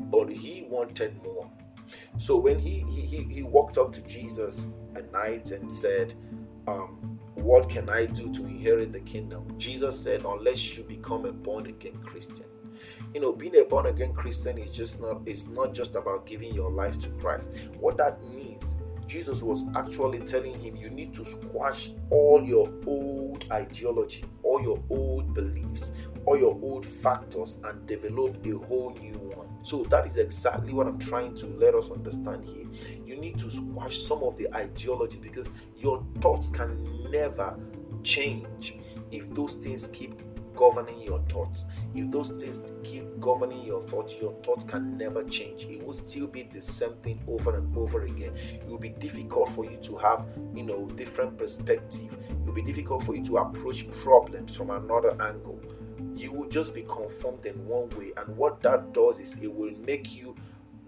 but 0.09 0.29
he 0.29 0.65
wanted 0.69 1.21
more. 1.23 1.49
So 2.17 2.37
when 2.37 2.59
he 2.59 2.85
he, 2.89 3.23
he 3.23 3.43
walked 3.43 3.77
up 3.77 3.91
to 3.93 4.01
jesus 4.01 4.67
at 4.95 5.11
night 5.11 5.51
and 5.51 5.71
said 5.73 6.13
um, 6.67 7.19
what 7.35 7.69
can 7.69 7.89
i 7.89 8.05
do 8.05 8.31
to 8.33 8.45
inherit 8.45 8.93
the 8.93 9.01
kingdom? 9.01 9.53
Jesus 9.57 9.99
said 9.99 10.23
unless 10.25 10.77
you 10.77 10.83
become 10.83 11.25
a 11.25 11.31
born 11.31 11.65
again 11.65 11.97
christian 12.03 12.45
you 13.13 13.21
know 13.21 13.31
being 13.33 13.55
a 13.57 13.63
born 13.63 13.85
again 13.87 14.13
christian 14.13 14.57
is 14.57 14.69
just 14.69 15.01
not 15.01 15.21
it's 15.25 15.47
not 15.47 15.73
just 15.73 15.95
about 15.95 16.25
giving 16.25 16.53
your 16.53 16.71
life 16.71 16.99
to 16.99 17.09
christ. 17.09 17.49
What 17.79 17.97
that 17.97 18.21
means 18.33 18.75
jesus 19.07 19.41
was 19.41 19.65
actually 19.75 20.19
telling 20.19 20.57
him 20.59 20.75
you 20.75 20.89
need 20.89 21.13
to 21.13 21.25
squash 21.25 21.91
all 22.09 22.41
your 22.43 22.71
old 22.87 23.45
ideology 23.51 24.23
all 24.43 24.61
your 24.61 24.81
old 24.89 25.33
beliefs 25.33 25.91
all 26.25 26.37
your 26.37 26.57
old 26.61 26.85
factors 26.85 27.59
and 27.65 27.85
develop 27.87 28.45
a 28.45 28.51
whole 28.65 28.95
new 28.99 29.13
one. 29.35 29.47
So 29.63 29.83
that 29.85 30.05
is 30.05 30.17
exactly 30.17 30.73
what 30.73 30.87
i'm 30.87 30.99
trying 30.99 31.35
to 31.37 31.47
let 31.47 31.75
us 31.75 31.91
understand 31.91 32.45
here. 32.45 32.67
You 33.05 33.17
need 33.19 33.37
to 33.39 33.49
squash 33.49 33.99
some 33.99 34.23
of 34.23 34.37
the 34.37 34.53
ideologies 34.53 35.21
because 35.21 35.53
your 35.77 36.05
thoughts 36.19 36.49
can 36.49 37.11
never 37.11 37.57
change 38.03 38.75
if 39.11 39.29
those 39.33 39.55
things 39.55 39.87
keep 39.87 40.13
governing 40.55 41.01
your 41.01 41.19
thoughts. 41.29 41.65
If 41.93 42.11
those 42.11 42.29
things 42.31 42.59
keep 42.83 43.19
governing 43.19 43.63
your 43.63 43.81
thoughts, 43.81 44.15
your 44.21 44.33
thoughts 44.43 44.63
can 44.63 44.97
never 44.97 45.23
change. 45.23 45.65
It 45.65 45.85
will 45.85 45.93
still 45.93 46.27
be 46.27 46.43
the 46.43 46.61
same 46.61 46.93
thing 47.03 47.21
over 47.27 47.57
and 47.57 47.75
over 47.75 48.03
again. 48.03 48.35
It 48.35 48.67
will 48.67 48.77
be 48.77 48.89
difficult 48.89 49.49
for 49.49 49.65
you 49.65 49.77
to 49.77 49.97
have, 49.97 50.25
you 50.53 50.63
know, 50.63 50.85
different 50.95 51.37
perspective. 51.37 52.17
It 52.29 52.45
will 52.45 52.53
be 52.53 52.63
difficult 52.63 53.03
for 53.03 53.15
you 53.15 53.23
to 53.25 53.37
approach 53.37 53.89
problems 54.03 54.55
from 54.55 54.69
another 54.69 55.11
angle. 55.21 55.59
You 56.15 56.31
will 56.31 56.49
just 56.49 56.75
be 56.75 56.83
conformed 56.83 57.45
in 57.45 57.65
one 57.65 57.89
way, 57.91 58.11
and 58.17 58.35
what 58.35 58.61
that 58.61 58.93
does 58.93 59.19
is 59.19 59.35
it 59.41 59.53
will 59.53 59.73
make 59.85 60.15
you 60.15 60.35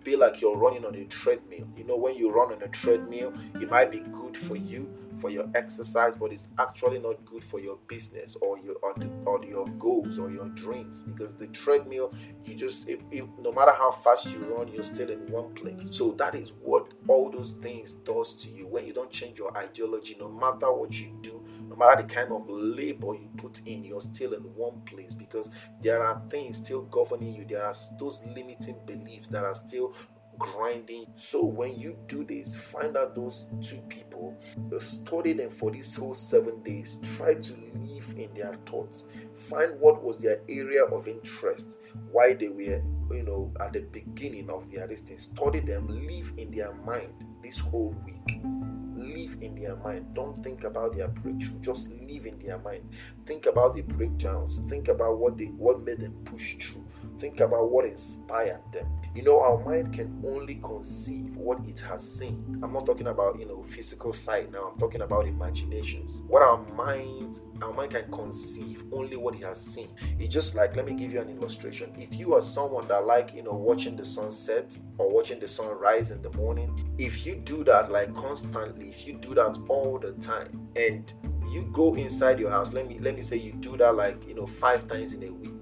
be 0.03 0.15
like 0.15 0.41
you're 0.41 0.57
running 0.57 0.85
on 0.85 0.95
a 0.95 1.05
treadmill. 1.05 1.67
You 1.77 1.85
know, 1.85 1.97
when 1.97 2.15
you 2.15 2.31
run 2.31 2.51
on 2.53 2.61
a 2.61 2.67
treadmill, 2.67 3.33
it 3.55 3.69
might 3.69 3.91
be 3.91 3.99
good 3.99 4.37
for 4.37 4.55
you 4.55 4.93
for 5.19 5.29
your 5.29 5.47
exercise, 5.55 6.17
but 6.17 6.31
it's 6.31 6.49
actually 6.59 6.99
not 6.99 7.23
good 7.25 7.43
for 7.43 7.59
your 7.59 7.77
business 7.87 8.35
or 8.41 8.57
your 8.59 8.75
or, 8.81 8.93
the, 8.97 9.09
or 9.25 9.43
your 9.45 9.67
goals 9.79 10.17
or 10.17 10.31
your 10.31 10.49
dreams 10.49 11.03
because 11.03 11.33
the 11.35 11.47
treadmill, 11.47 12.13
you 12.45 12.55
just 12.55 12.89
if, 12.89 12.99
if, 13.11 13.25
no 13.39 13.51
matter 13.51 13.71
how 13.71 13.91
fast 13.91 14.27
you 14.27 14.39
run, 14.39 14.67
you're 14.69 14.83
still 14.83 15.09
in 15.09 15.19
one 15.31 15.53
place. 15.53 15.95
So 15.95 16.11
that 16.13 16.35
is 16.35 16.51
what 16.61 16.91
all 17.07 17.29
those 17.29 17.53
things 17.53 17.93
does 17.93 18.33
to 18.35 18.49
you 18.49 18.67
when 18.67 18.85
you 18.85 18.93
don't 18.93 19.11
change 19.11 19.37
your 19.37 19.55
ideology. 19.57 20.17
No 20.19 20.29
matter 20.29 20.71
what 20.71 20.99
you 20.99 21.17
do, 21.21 21.42
no 21.73 21.85
matter 21.85 22.03
the 22.03 22.13
kind 22.13 22.31
of 22.31 22.47
labor 22.49 23.15
you 23.15 23.29
put 23.37 23.61
in, 23.65 23.83
you're 23.83 24.01
still 24.01 24.33
in 24.33 24.41
one 24.41 24.81
place 24.81 25.15
because 25.15 25.49
there 25.81 26.03
are 26.03 26.21
things 26.29 26.57
still 26.57 26.83
governing 26.83 27.33
you. 27.33 27.45
There 27.47 27.63
are 27.63 27.75
those 27.99 28.23
limiting 28.25 28.77
beliefs 28.85 29.27
that 29.29 29.43
are 29.43 29.55
still 29.55 29.95
grinding. 30.37 31.05
So 31.15 31.43
when 31.43 31.79
you 31.79 31.97
do 32.07 32.23
this, 32.23 32.55
find 32.55 32.95
out 32.95 33.15
those 33.15 33.49
two 33.61 33.81
people, 33.89 34.37
study 34.79 35.33
them 35.33 35.49
for 35.49 35.71
this 35.71 35.95
whole 35.95 36.13
seven 36.13 36.61
days. 36.63 36.97
Try 37.17 37.35
to 37.35 37.53
live 37.75 38.13
in 38.17 38.29
their 38.35 38.53
thoughts. 38.65 39.05
Find 39.33 39.79
what 39.79 40.03
was 40.03 40.19
their 40.19 40.41
area 40.47 40.83
of 40.85 41.07
interest, 41.07 41.77
why 42.11 42.33
they 42.33 42.49
were, 42.49 42.81
you 43.15 43.23
know, 43.23 43.51
at 43.59 43.73
the 43.73 43.81
beginning 43.81 44.49
of 44.49 44.71
their 44.71 44.87
distance. 44.87 45.23
Study 45.23 45.59
them, 45.59 45.87
live 45.87 46.33
in 46.37 46.51
their 46.51 46.73
mind 46.73 47.13
this 47.41 47.59
whole 47.59 47.95
week 48.05 48.41
live 49.03 49.37
in 49.41 49.55
their 49.55 49.75
mind. 49.77 50.13
Don't 50.13 50.41
think 50.43 50.63
about 50.63 50.95
their 50.95 51.07
breakthrough. 51.07 51.59
Just 51.59 51.89
live 51.91 52.25
in 52.25 52.39
their 52.39 52.57
mind. 52.59 52.89
Think 53.25 53.45
about 53.45 53.75
the 53.75 53.81
breakdowns. 53.81 54.59
Think 54.69 54.87
about 54.87 55.17
what 55.17 55.37
they 55.37 55.45
what 55.45 55.81
made 55.83 55.99
them 55.99 56.13
push 56.25 56.55
through. 56.55 56.85
Think 57.19 57.39
about 57.39 57.71
what 57.71 57.85
inspired 57.85 58.61
them. 58.71 58.87
You 59.15 59.21
know, 59.21 59.39
our 59.41 59.63
mind 59.63 59.93
can 59.93 60.23
only 60.25 60.55
conceive 60.55 61.37
what 61.37 61.59
it 61.67 61.79
has 61.81 62.17
seen. 62.17 62.59
I'm 62.63 62.73
not 62.73 62.87
talking 62.87 63.07
about, 63.07 63.39
you 63.39 63.45
know, 63.45 63.61
physical 63.61 64.11
sight 64.11 64.51
now. 64.51 64.71
I'm 64.71 64.79
talking 64.79 65.01
about 65.01 65.27
imaginations. 65.27 66.21
What 66.27 66.41
our 66.41 66.57
mind, 66.73 67.39
our 67.61 67.71
mind 67.73 67.91
can 67.91 68.11
conceive 68.11 68.83
only 68.91 69.15
what 69.15 69.35
it 69.35 69.43
has 69.43 69.63
seen. 69.63 69.89
It's 70.19 70.33
just 70.33 70.55
like, 70.55 70.75
let 70.75 70.85
me 70.85 70.93
give 70.93 71.13
you 71.13 71.21
an 71.21 71.29
illustration. 71.29 71.93
If 71.99 72.17
you 72.17 72.33
are 72.33 72.41
someone 72.41 72.87
that 72.87 73.05
like, 73.05 73.35
you 73.35 73.43
know, 73.43 73.53
watching 73.53 73.95
the 73.95 74.05
sunset 74.05 74.77
or 74.97 75.11
watching 75.11 75.39
the 75.39 75.47
sun 75.47 75.77
rise 75.77 76.09
in 76.09 76.23
the 76.23 76.31
morning, 76.31 76.95
if 76.97 77.23
you 77.23 77.35
do 77.35 77.63
that 77.65 77.91
like 77.91 78.15
constantly, 78.15 78.89
if 78.89 79.05
you 79.05 79.13
do 79.13 79.35
that 79.35 79.59
all 79.67 79.99
the 79.99 80.13
time, 80.13 80.67
and 80.75 81.13
you 81.51 81.69
go 81.71 81.93
inside 81.93 82.39
your 82.39 82.49
house, 82.49 82.73
let 82.73 82.87
me 82.87 82.97
let 82.99 83.15
me 83.15 83.21
say 83.21 83.37
you 83.37 83.51
do 83.53 83.77
that 83.77 83.95
like, 83.95 84.27
you 84.27 84.33
know, 84.33 84.47
five 84.47 84.87
times 84.87 85.13
in 85.13 85.21
a 85.23 85.31
week 85.31 85.52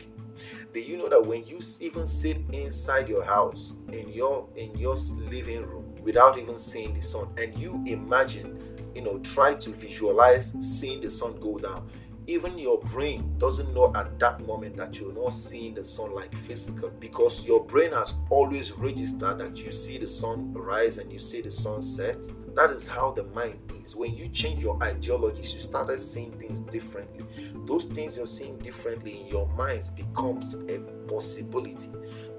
do 0.73 0.79
you 0.79 0.97
know 0.97 1.09
that 1.09 1.25
when 1.25 1.45
you 1.45 1.59
even 1.79 2.07
sit 2.07 2.37
inside 2.53 3.09
your 3.09 3.23
house 3.23 3.73
in 3.91 4.07
your 4.09 4.47
in 4.55 4.75
your 4.77 4.95
living 5.17 5.65
room 5.65 5.93
without 6.01 6.37
even 6.37 6.57
seeing 6.57 6.93
the 6.93 7.01
sun 7.01 7.27
and 7.37 7.57
you 7.57 7.81
imagine 7.85 8.57
you 8.95 9.01
know 9.01 9.19
try 9.19 9.53
to 9.53 9.71
visualize 9.71 10.53
seeing 10.59 11.01
the 11.01 11.09
sun 11.09 11.39
go 11.39 11.57
down 11.57 11.89
even 12.27 12.57
your 12.57 12.79
brain 12.83 13.37
doesn't 13.39 13.73
know 13.73 13.91
at 13.95 14.17
that 14.19 14.39
moment 14.45 14.77
that 14.77 14.99
you're 14.99 15.13
not 15.13 15.33
seeing 15.33 15.73
the 15.73 15.83
sun 15.83 16.13
like 16.13 16.33
physical 16.35 16.89
because 16.99 17.45
your 17.45 17.63
brain 17.65 17.91
has 17.91 18.13
always 18.29 18.71
registered 18.73 19.39
that 19.39 19.57
you 19.57 19.71
see 19.71 19.97
the 19.97 20.07
sun 20.07 20.53
rise 20.53 20.97
and 20.97 21.11
you 21.11 21.19
see 21.19 21.41
the 21.41 21.51
sun 21.51 21.81
set 21.81 22.17
That 22.55 22.71
is 22.71 22.87
how 22.87 23.11
the 23.11 23.23
mind 23.23 23.59
is. 23.83 23.95
When 23.95 24.15
you 24.15 24.27
change 24.29 24.61
your 24.61 24.81
ideologies, 24.83 25.53
you 25.53 25.61
started 25.61 25.99
seeing 25.99 26.31
things 26.39 26.59
differently. 26.59 27.25
Those 27.65 27.85
things 27.85 28.17
you're 28.17 28.27
seeing 28.27 28.57
differently 28.59 29.21
in 29.21 29.27
your 29.27 29.47
minds 29.49 29.89
becomes 29.91 30.53
a 30.53 30.79
possibility 31.07 31.89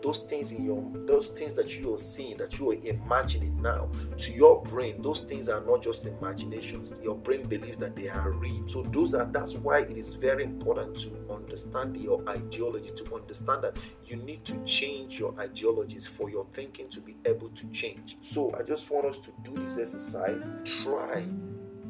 those 0.03 0.20
things 0.20 0.53
in 0.53 0.64
your 0.64 0.85
those 1.07 1.29
things 1.29 1.55
that 1.55 1.79
you 1.79 1.94
are 1.94 1.98
seeing 1.98 2.37
that 2.37 2.59
you 2.59 2.70
are 2.70 2.77
imagining 2.85 3.61
now 3.62 3.88
to 4.18 4.33
your 4.33 4.62
brain 4.64 5.01
those 5.01 5.20
things 5.20 5.48
are 5.48 5.64
not 5.64 5.81
just 5.81 6.05
imaginations 6.05 6.92
your 7.03 7.14
brain 7.14 7.46
believes 7.46 7.79
that 7.79 7.94
they 7.94 8.09
are 8.09 8.33
real 8.33 8.66
so 8.66 8.83
those 8.90 9.14
are 9.14 9.25
that's 9.27 9.55
why 9.55 9.79
it 9.81 9.96
is 9.96 10.14
very 10.14 10.44
important 10.44 10.96
to 10.96 11.11
understand 11.31 11.96
your 11.96 12.22
ideology 12.29 12.90
to 12.90 13.14
understand 13.14 13.62
that 13.62 13.77
you 14.12 14.18
need 14.18 14.44
to 14.44 14.62
change 14.64 15.18
your 15.18 15.35
ideologies 15.40 16.07
for 16.07 16.29
your 16.29 16.44
thinking 16.53 16.87
to 16.90 17.01
be 17.01 17.16
able 17.25 17.48
to 17.48 17.66
change. 17.68 18.18
So 18.20 18.55
i 18.59 18.62
just 18.62 18.90
want 18.90 19.07
us 19.07 19.16
to 19.18 19.33
do 19.42 19.55
this 19.57 19.79
exercise. 19.79 20.51
Try 20.85 21.25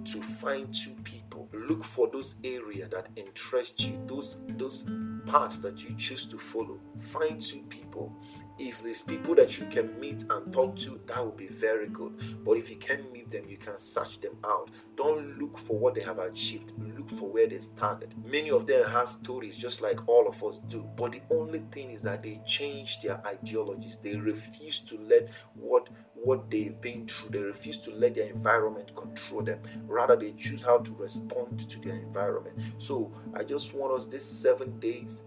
to 0.05 0.23
find 0.23 0.73
two 0.73 0.95
people. 1.03 1.49
Look 1.53 1.83
for 1.83 2.09
those 2.13 2.37
areas 2.45 2.91
that 2.91 3.09
interest 3.17 3.81
you 3.81 4.01
those 4.07 4.37
those 4.51 4.87
paths 5.27 5.57
that 5.57 5.83
you 5.83 5.97
choose 5.97 6.25
to 6.27 6.39
follow. 6.39 6.79
Find 7.01 7.43
two 7.43 7.65
people 7.69 8.17
if 8.59 8.83
there's 8.83 9.03
people 9.03 9.35
that 9.35 9.59
you 9.59 9.67
can 9.67 9.99
meet 9.99 10.25
and 10.31 10.53
talk 10.53 10.77
to 10.77 11.01
that 11.07 11.25
would 11.25 11.37
be 11.37 11.49
very 11.49 11.89
good 11.89 12.13
but 12.45 12.53
if 12.53 12.71
you 12.71 12.77
can't 12.77 13.13
meet 13.13 13.31
them 13.31 13.49
you 13.49 13.57
can 13.57 13.79
search 13.79 14.21
them 14.21 14.37
out 14.45 14.71
don't 14.97 15.39
look 15.39 15.59
for 15.59 15.79
what 15.79 15.95
they 15.95 16.03
have 16.03 16.19
achieved 16.19 16.73
look 16.97 17.09
for 17.11 17.29
where 17.29 17.49
they 17.49 17.61
started 17.61 18.15
many 18.25 18.51
of 18.51 18.67
them 18.67 18.89
have 18.91 19.09
stories 19.09 19.57
just 19.57 19.81
like 19.81 20.07
all 20.09 20.29
of 20.29 20.43
us 20.45 20.59
do 20.69 20.87
but 20.97 21.13
the 21.13 21.23
only 21.31 21.63
thing 21.71 21.91
is 21.91 22.03
that 22.03 22.23
they 22.23 22.41
change 22.47 23.01
their 23.01 23.25
ideologies 23.27 23.99
they 23.99 24.17
refuse 24.17 24.79
to 24.81 24.99
let 24.99 25.29
what 25.55 25.89
what 26.23 26.51
they've 26.51 26.81
been 26.81 27.07
through. 27.07 27.31
They 27.31 27.39
refuse 27.39 27.79
to 27.79 27.91
let 27.95 28.15
their 28.15 28.29
environment 28.29 28.95
control 28.95 29.43
them. 29.43 29.61
Rather, 29.87 30.17
they 30.17 30.33
choose 30.33 30.63
how 30.63 30.79
to 30.79 30.95
respond 30.95 31.69
to 31.69 31.81
their 31.81 31.97
environment. 31.97 32.57
So, 32.79 33.13
I 33.35 33.43
just 33.43 33.75
want 33.75 33.93
us 33.93 34.07
this 34.07 34.29
seven 34.29 34.79
days 34.79 35.23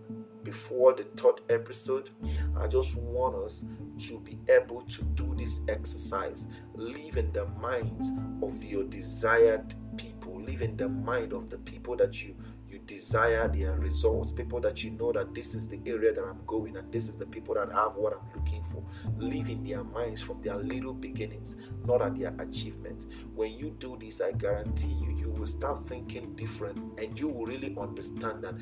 before 0.45 0.93
the 0.93 1.03
third 1.03 1.41
episode, 1.49 2.11
I 2.57 2.67
just 2.67 2.97
want 3.01 3.35
us 3.35 3.65
to 4.07 4.19
be 4.21 4.39
able 4.47 4.81
to 4.83 5.03
do 5.03 5.35
this 5.35 5.59
exercise. 5.67 6.45
Live 6.75 7.17
in 7.17 7.33
the 7.33 7.47
minds 7.59 8.11
of 8.41 8.63
your 8.63 8.83
desired 8.83 9.73
people, 9.97 10.41
live 10.41 10.61
in 10.61 10.77
the 10.77 10.87
mind 10.87 11.33
of 11.33 11.49
the 11.49 11.57
people 11.57 11.97
that 11.97 12.23
you 12.23 12.35
you 12.75 12.79
desire 12.79 13.47
their 13.47 13.71
results, 13.73 14.33
people 14.33 14.59
that 14.59 14.83
you 14.83 14.91
know 14.91 15.13
that 15.13 15.33
this 15.33 15.55
is 15.55 15.67
the 15.69 15.79
area 15.85 16.13
that 16.13 16.23
I'm 16.23 16.41
going 16.45 16.75
and 16.75 16.91
this 16.91 17.07
is 17.07 17.15
the 17.15 17.25
people 17.25 17.55
that 17.55 17.71
have 17.71 17.95
what 17.95 18.13
I'm 18.13 18.41
looking 18.41 18.63
for. 18.63 18.83
Live 19.17 19.49
in 19.49 19.63
their 19.63 19.83
minds 19.83 20.19
from 20.19 20.41
their 20.41 20.57
little 20.57 20.93
beginnings, 20.93 21.55
not 21.85 22.01
at 22.01 22.19
their 22.19 22.33
achievement. 22.37 23.05
When 23.33 23.53
you 23.53 23.77
do 23.79 23.97
this, 23.97 24.19
I 24.19 24.33
guarantee 24.33 24.91
you, 24.91 25.15
you 25.15 25.29
will 25.29 25.47
start 25.47 25.85
thinking 25.85 26.35
different 26.35 26.99
and 26.99 27.17
you 27.17 27.29
will 27.29 27.45
really 27.45 27.73
understand 27.79 28.43
that 28.43 28.55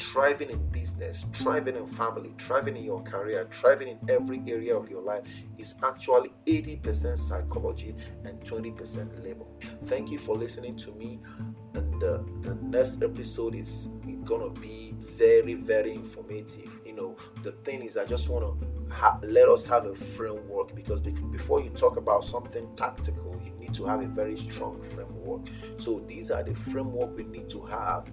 thriving 0.00 0.50
in 0.50 0.66
business, 0.70 1.24
thriving 1.34 1.76
in 1.76 1.86
family, 1.86 2.34
thriving 2.38 2.76
in 2.76 2.84
your 2.84 3.02
career, 3.02 3.46
thriving 3.52 3.88
in 3.88 3.98
every 4.08 4.42
area 4.46 4.74
of 4.74 4.88
your 4.88 5.02
life 5.02 5.24
is 5.58 5.74
actually 5.84 6.32
80% 6.46 7.18
psychology 7.18 7.94
and 8.24 8.40
20% 8.40 9.22
labor. 9.24 9.44
Thank 9.84 10.10
you 10.10 10.18
for 10.18 10.36
listening 10.36 10.76
to 10.76 10.92
me. 10.92 11.20
And 11.74 12.02
uh, 12.02 12.18
the 12.40 12.56
next 12.62 13.02
episode 13.02 13.54
is 13.54 13.88
gonna 14.24 14.50
be 14.50 14.94
very, 14.98 15.54
very 15.54 15.94
informative. 15.94 16.80
You 16.84 16.94
know, 16.94 17.16
the 17.42 17.52
thing 17.52 17.82
is, 17.82 17.96
I 17.96 18.04
just 18.06 18.28
want 18.28 18.60
to 18.60 18.92
ha- 18.92 19.18
let 19.22 19.48
us 19.48 19.66
have 19.66 19.86
a 19.86 19.94
framework 19.94 20.74
because 20.74 21.00
before 21.00 21.60
you 21.60 21.70
talk 21.70 21.96
about 21.96 22.24
something 22.24 22.68
tactical, 22.76 23.40
you 23.44 23.52
need 23.58 23.74
to 23.74 23.84
have 23.86 24.02
a 24.02 24.06
very 24.06 24.36
strong 24.36 24.82
framework. 24.94 25.42
So, 25.78 26.00
these 26.00 26.30
are 26.30 26.42
the 26.42 26.54
framework 26.54 27.16
we 27.16 27.24
need 27.24 27.48
to 27.50 27.62
have 27.66 28.10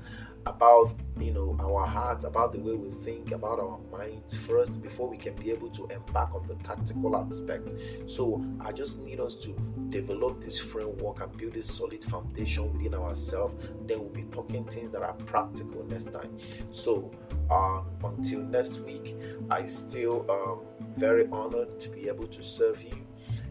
about 0.49 0.93
you 1.19 1.31
know 1.31 1.57
our 1.59 1.85
hearts 1.85 2.25
about 2.25 2.51
the 2.51 2.59
way 2.59 2.73
we 2.73 2.89
think 2.89 3.31
about 3.31 3.59
our 3.59 3.79
minds 3.91 4.35
first 4.35 4.81
before 4.81 5.09
we 5.09 5.17
can 5.17 5.33
be 5.35 5.51
able 5.51 5.69
to 5.69 5.87
embark 5.87 6.33
on 6.33 6.45
the 6.47 6.55
tactical 6.55 7.15
aspect. 7.15 7.69
So 8.05 8.43
i 8.61 8.71
just 8.71 8.99
need 9.01 9.19
us 9.19 9.35
to 9.35 9.55
develop 9.89 10.43
this 10.43 10.59
framework 10.59 11.21
and 11.21 11.35
build 11.37 11.55
a 11.55 11.63
solid 11.63 12.03
foundation 12.03 12.71
within 12.73 12.93
ourselves. 12.93 13.55
Then 13.85 13.99
we'll 13.99 14.09
be 14.09 14.23
talking 14.23 14.65
things 14.65 14.91
that 14.91 15.01
are 15.01 15.13
practical 15.13 15.83
next 15.85 16.11
time. 16.11 16.37
So 16.71 17.11
um, 17.49 17.85
until 18.03 18.41
next 18.41 18.79
week 18.81 19.15
i 19.49 19.65
still 19.67 20.25
um 20.29 20.61
very 20.95 21.27
honored 21.31 21.79
to 21.79 21.89
be 21.89 22.07
able 22.07 22.27
to 22.27 22.43
serve 22.43 22.81
you 22.83 23.05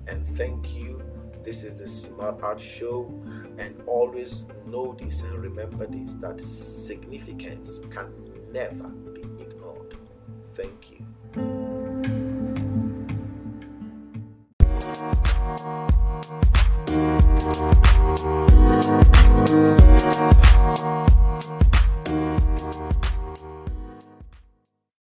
and 0.08 0.26
thank 0.26 0.74
you 0.74 1.02
this 1.46 1.62
is 1.62 1.76
the 1.76 1.86
Smart 1.86 2.42
Art 2.42 2.60
Show, 2.60 3.08
and 3.56 3.80
always 3.86 4.46
know 4.66 4.96
this 5.00 5.22
and 5.22 5.38
remember 5.38 5.86
this 5.86 6.14
that 6.14 6.44
significance 6.44 7.78
can 7.88 8.12
never 8.52 8.88
be 8.88 9.22
ignored. 9.40 9.96
Thank 10.50 10.90
you. 10.90 11.15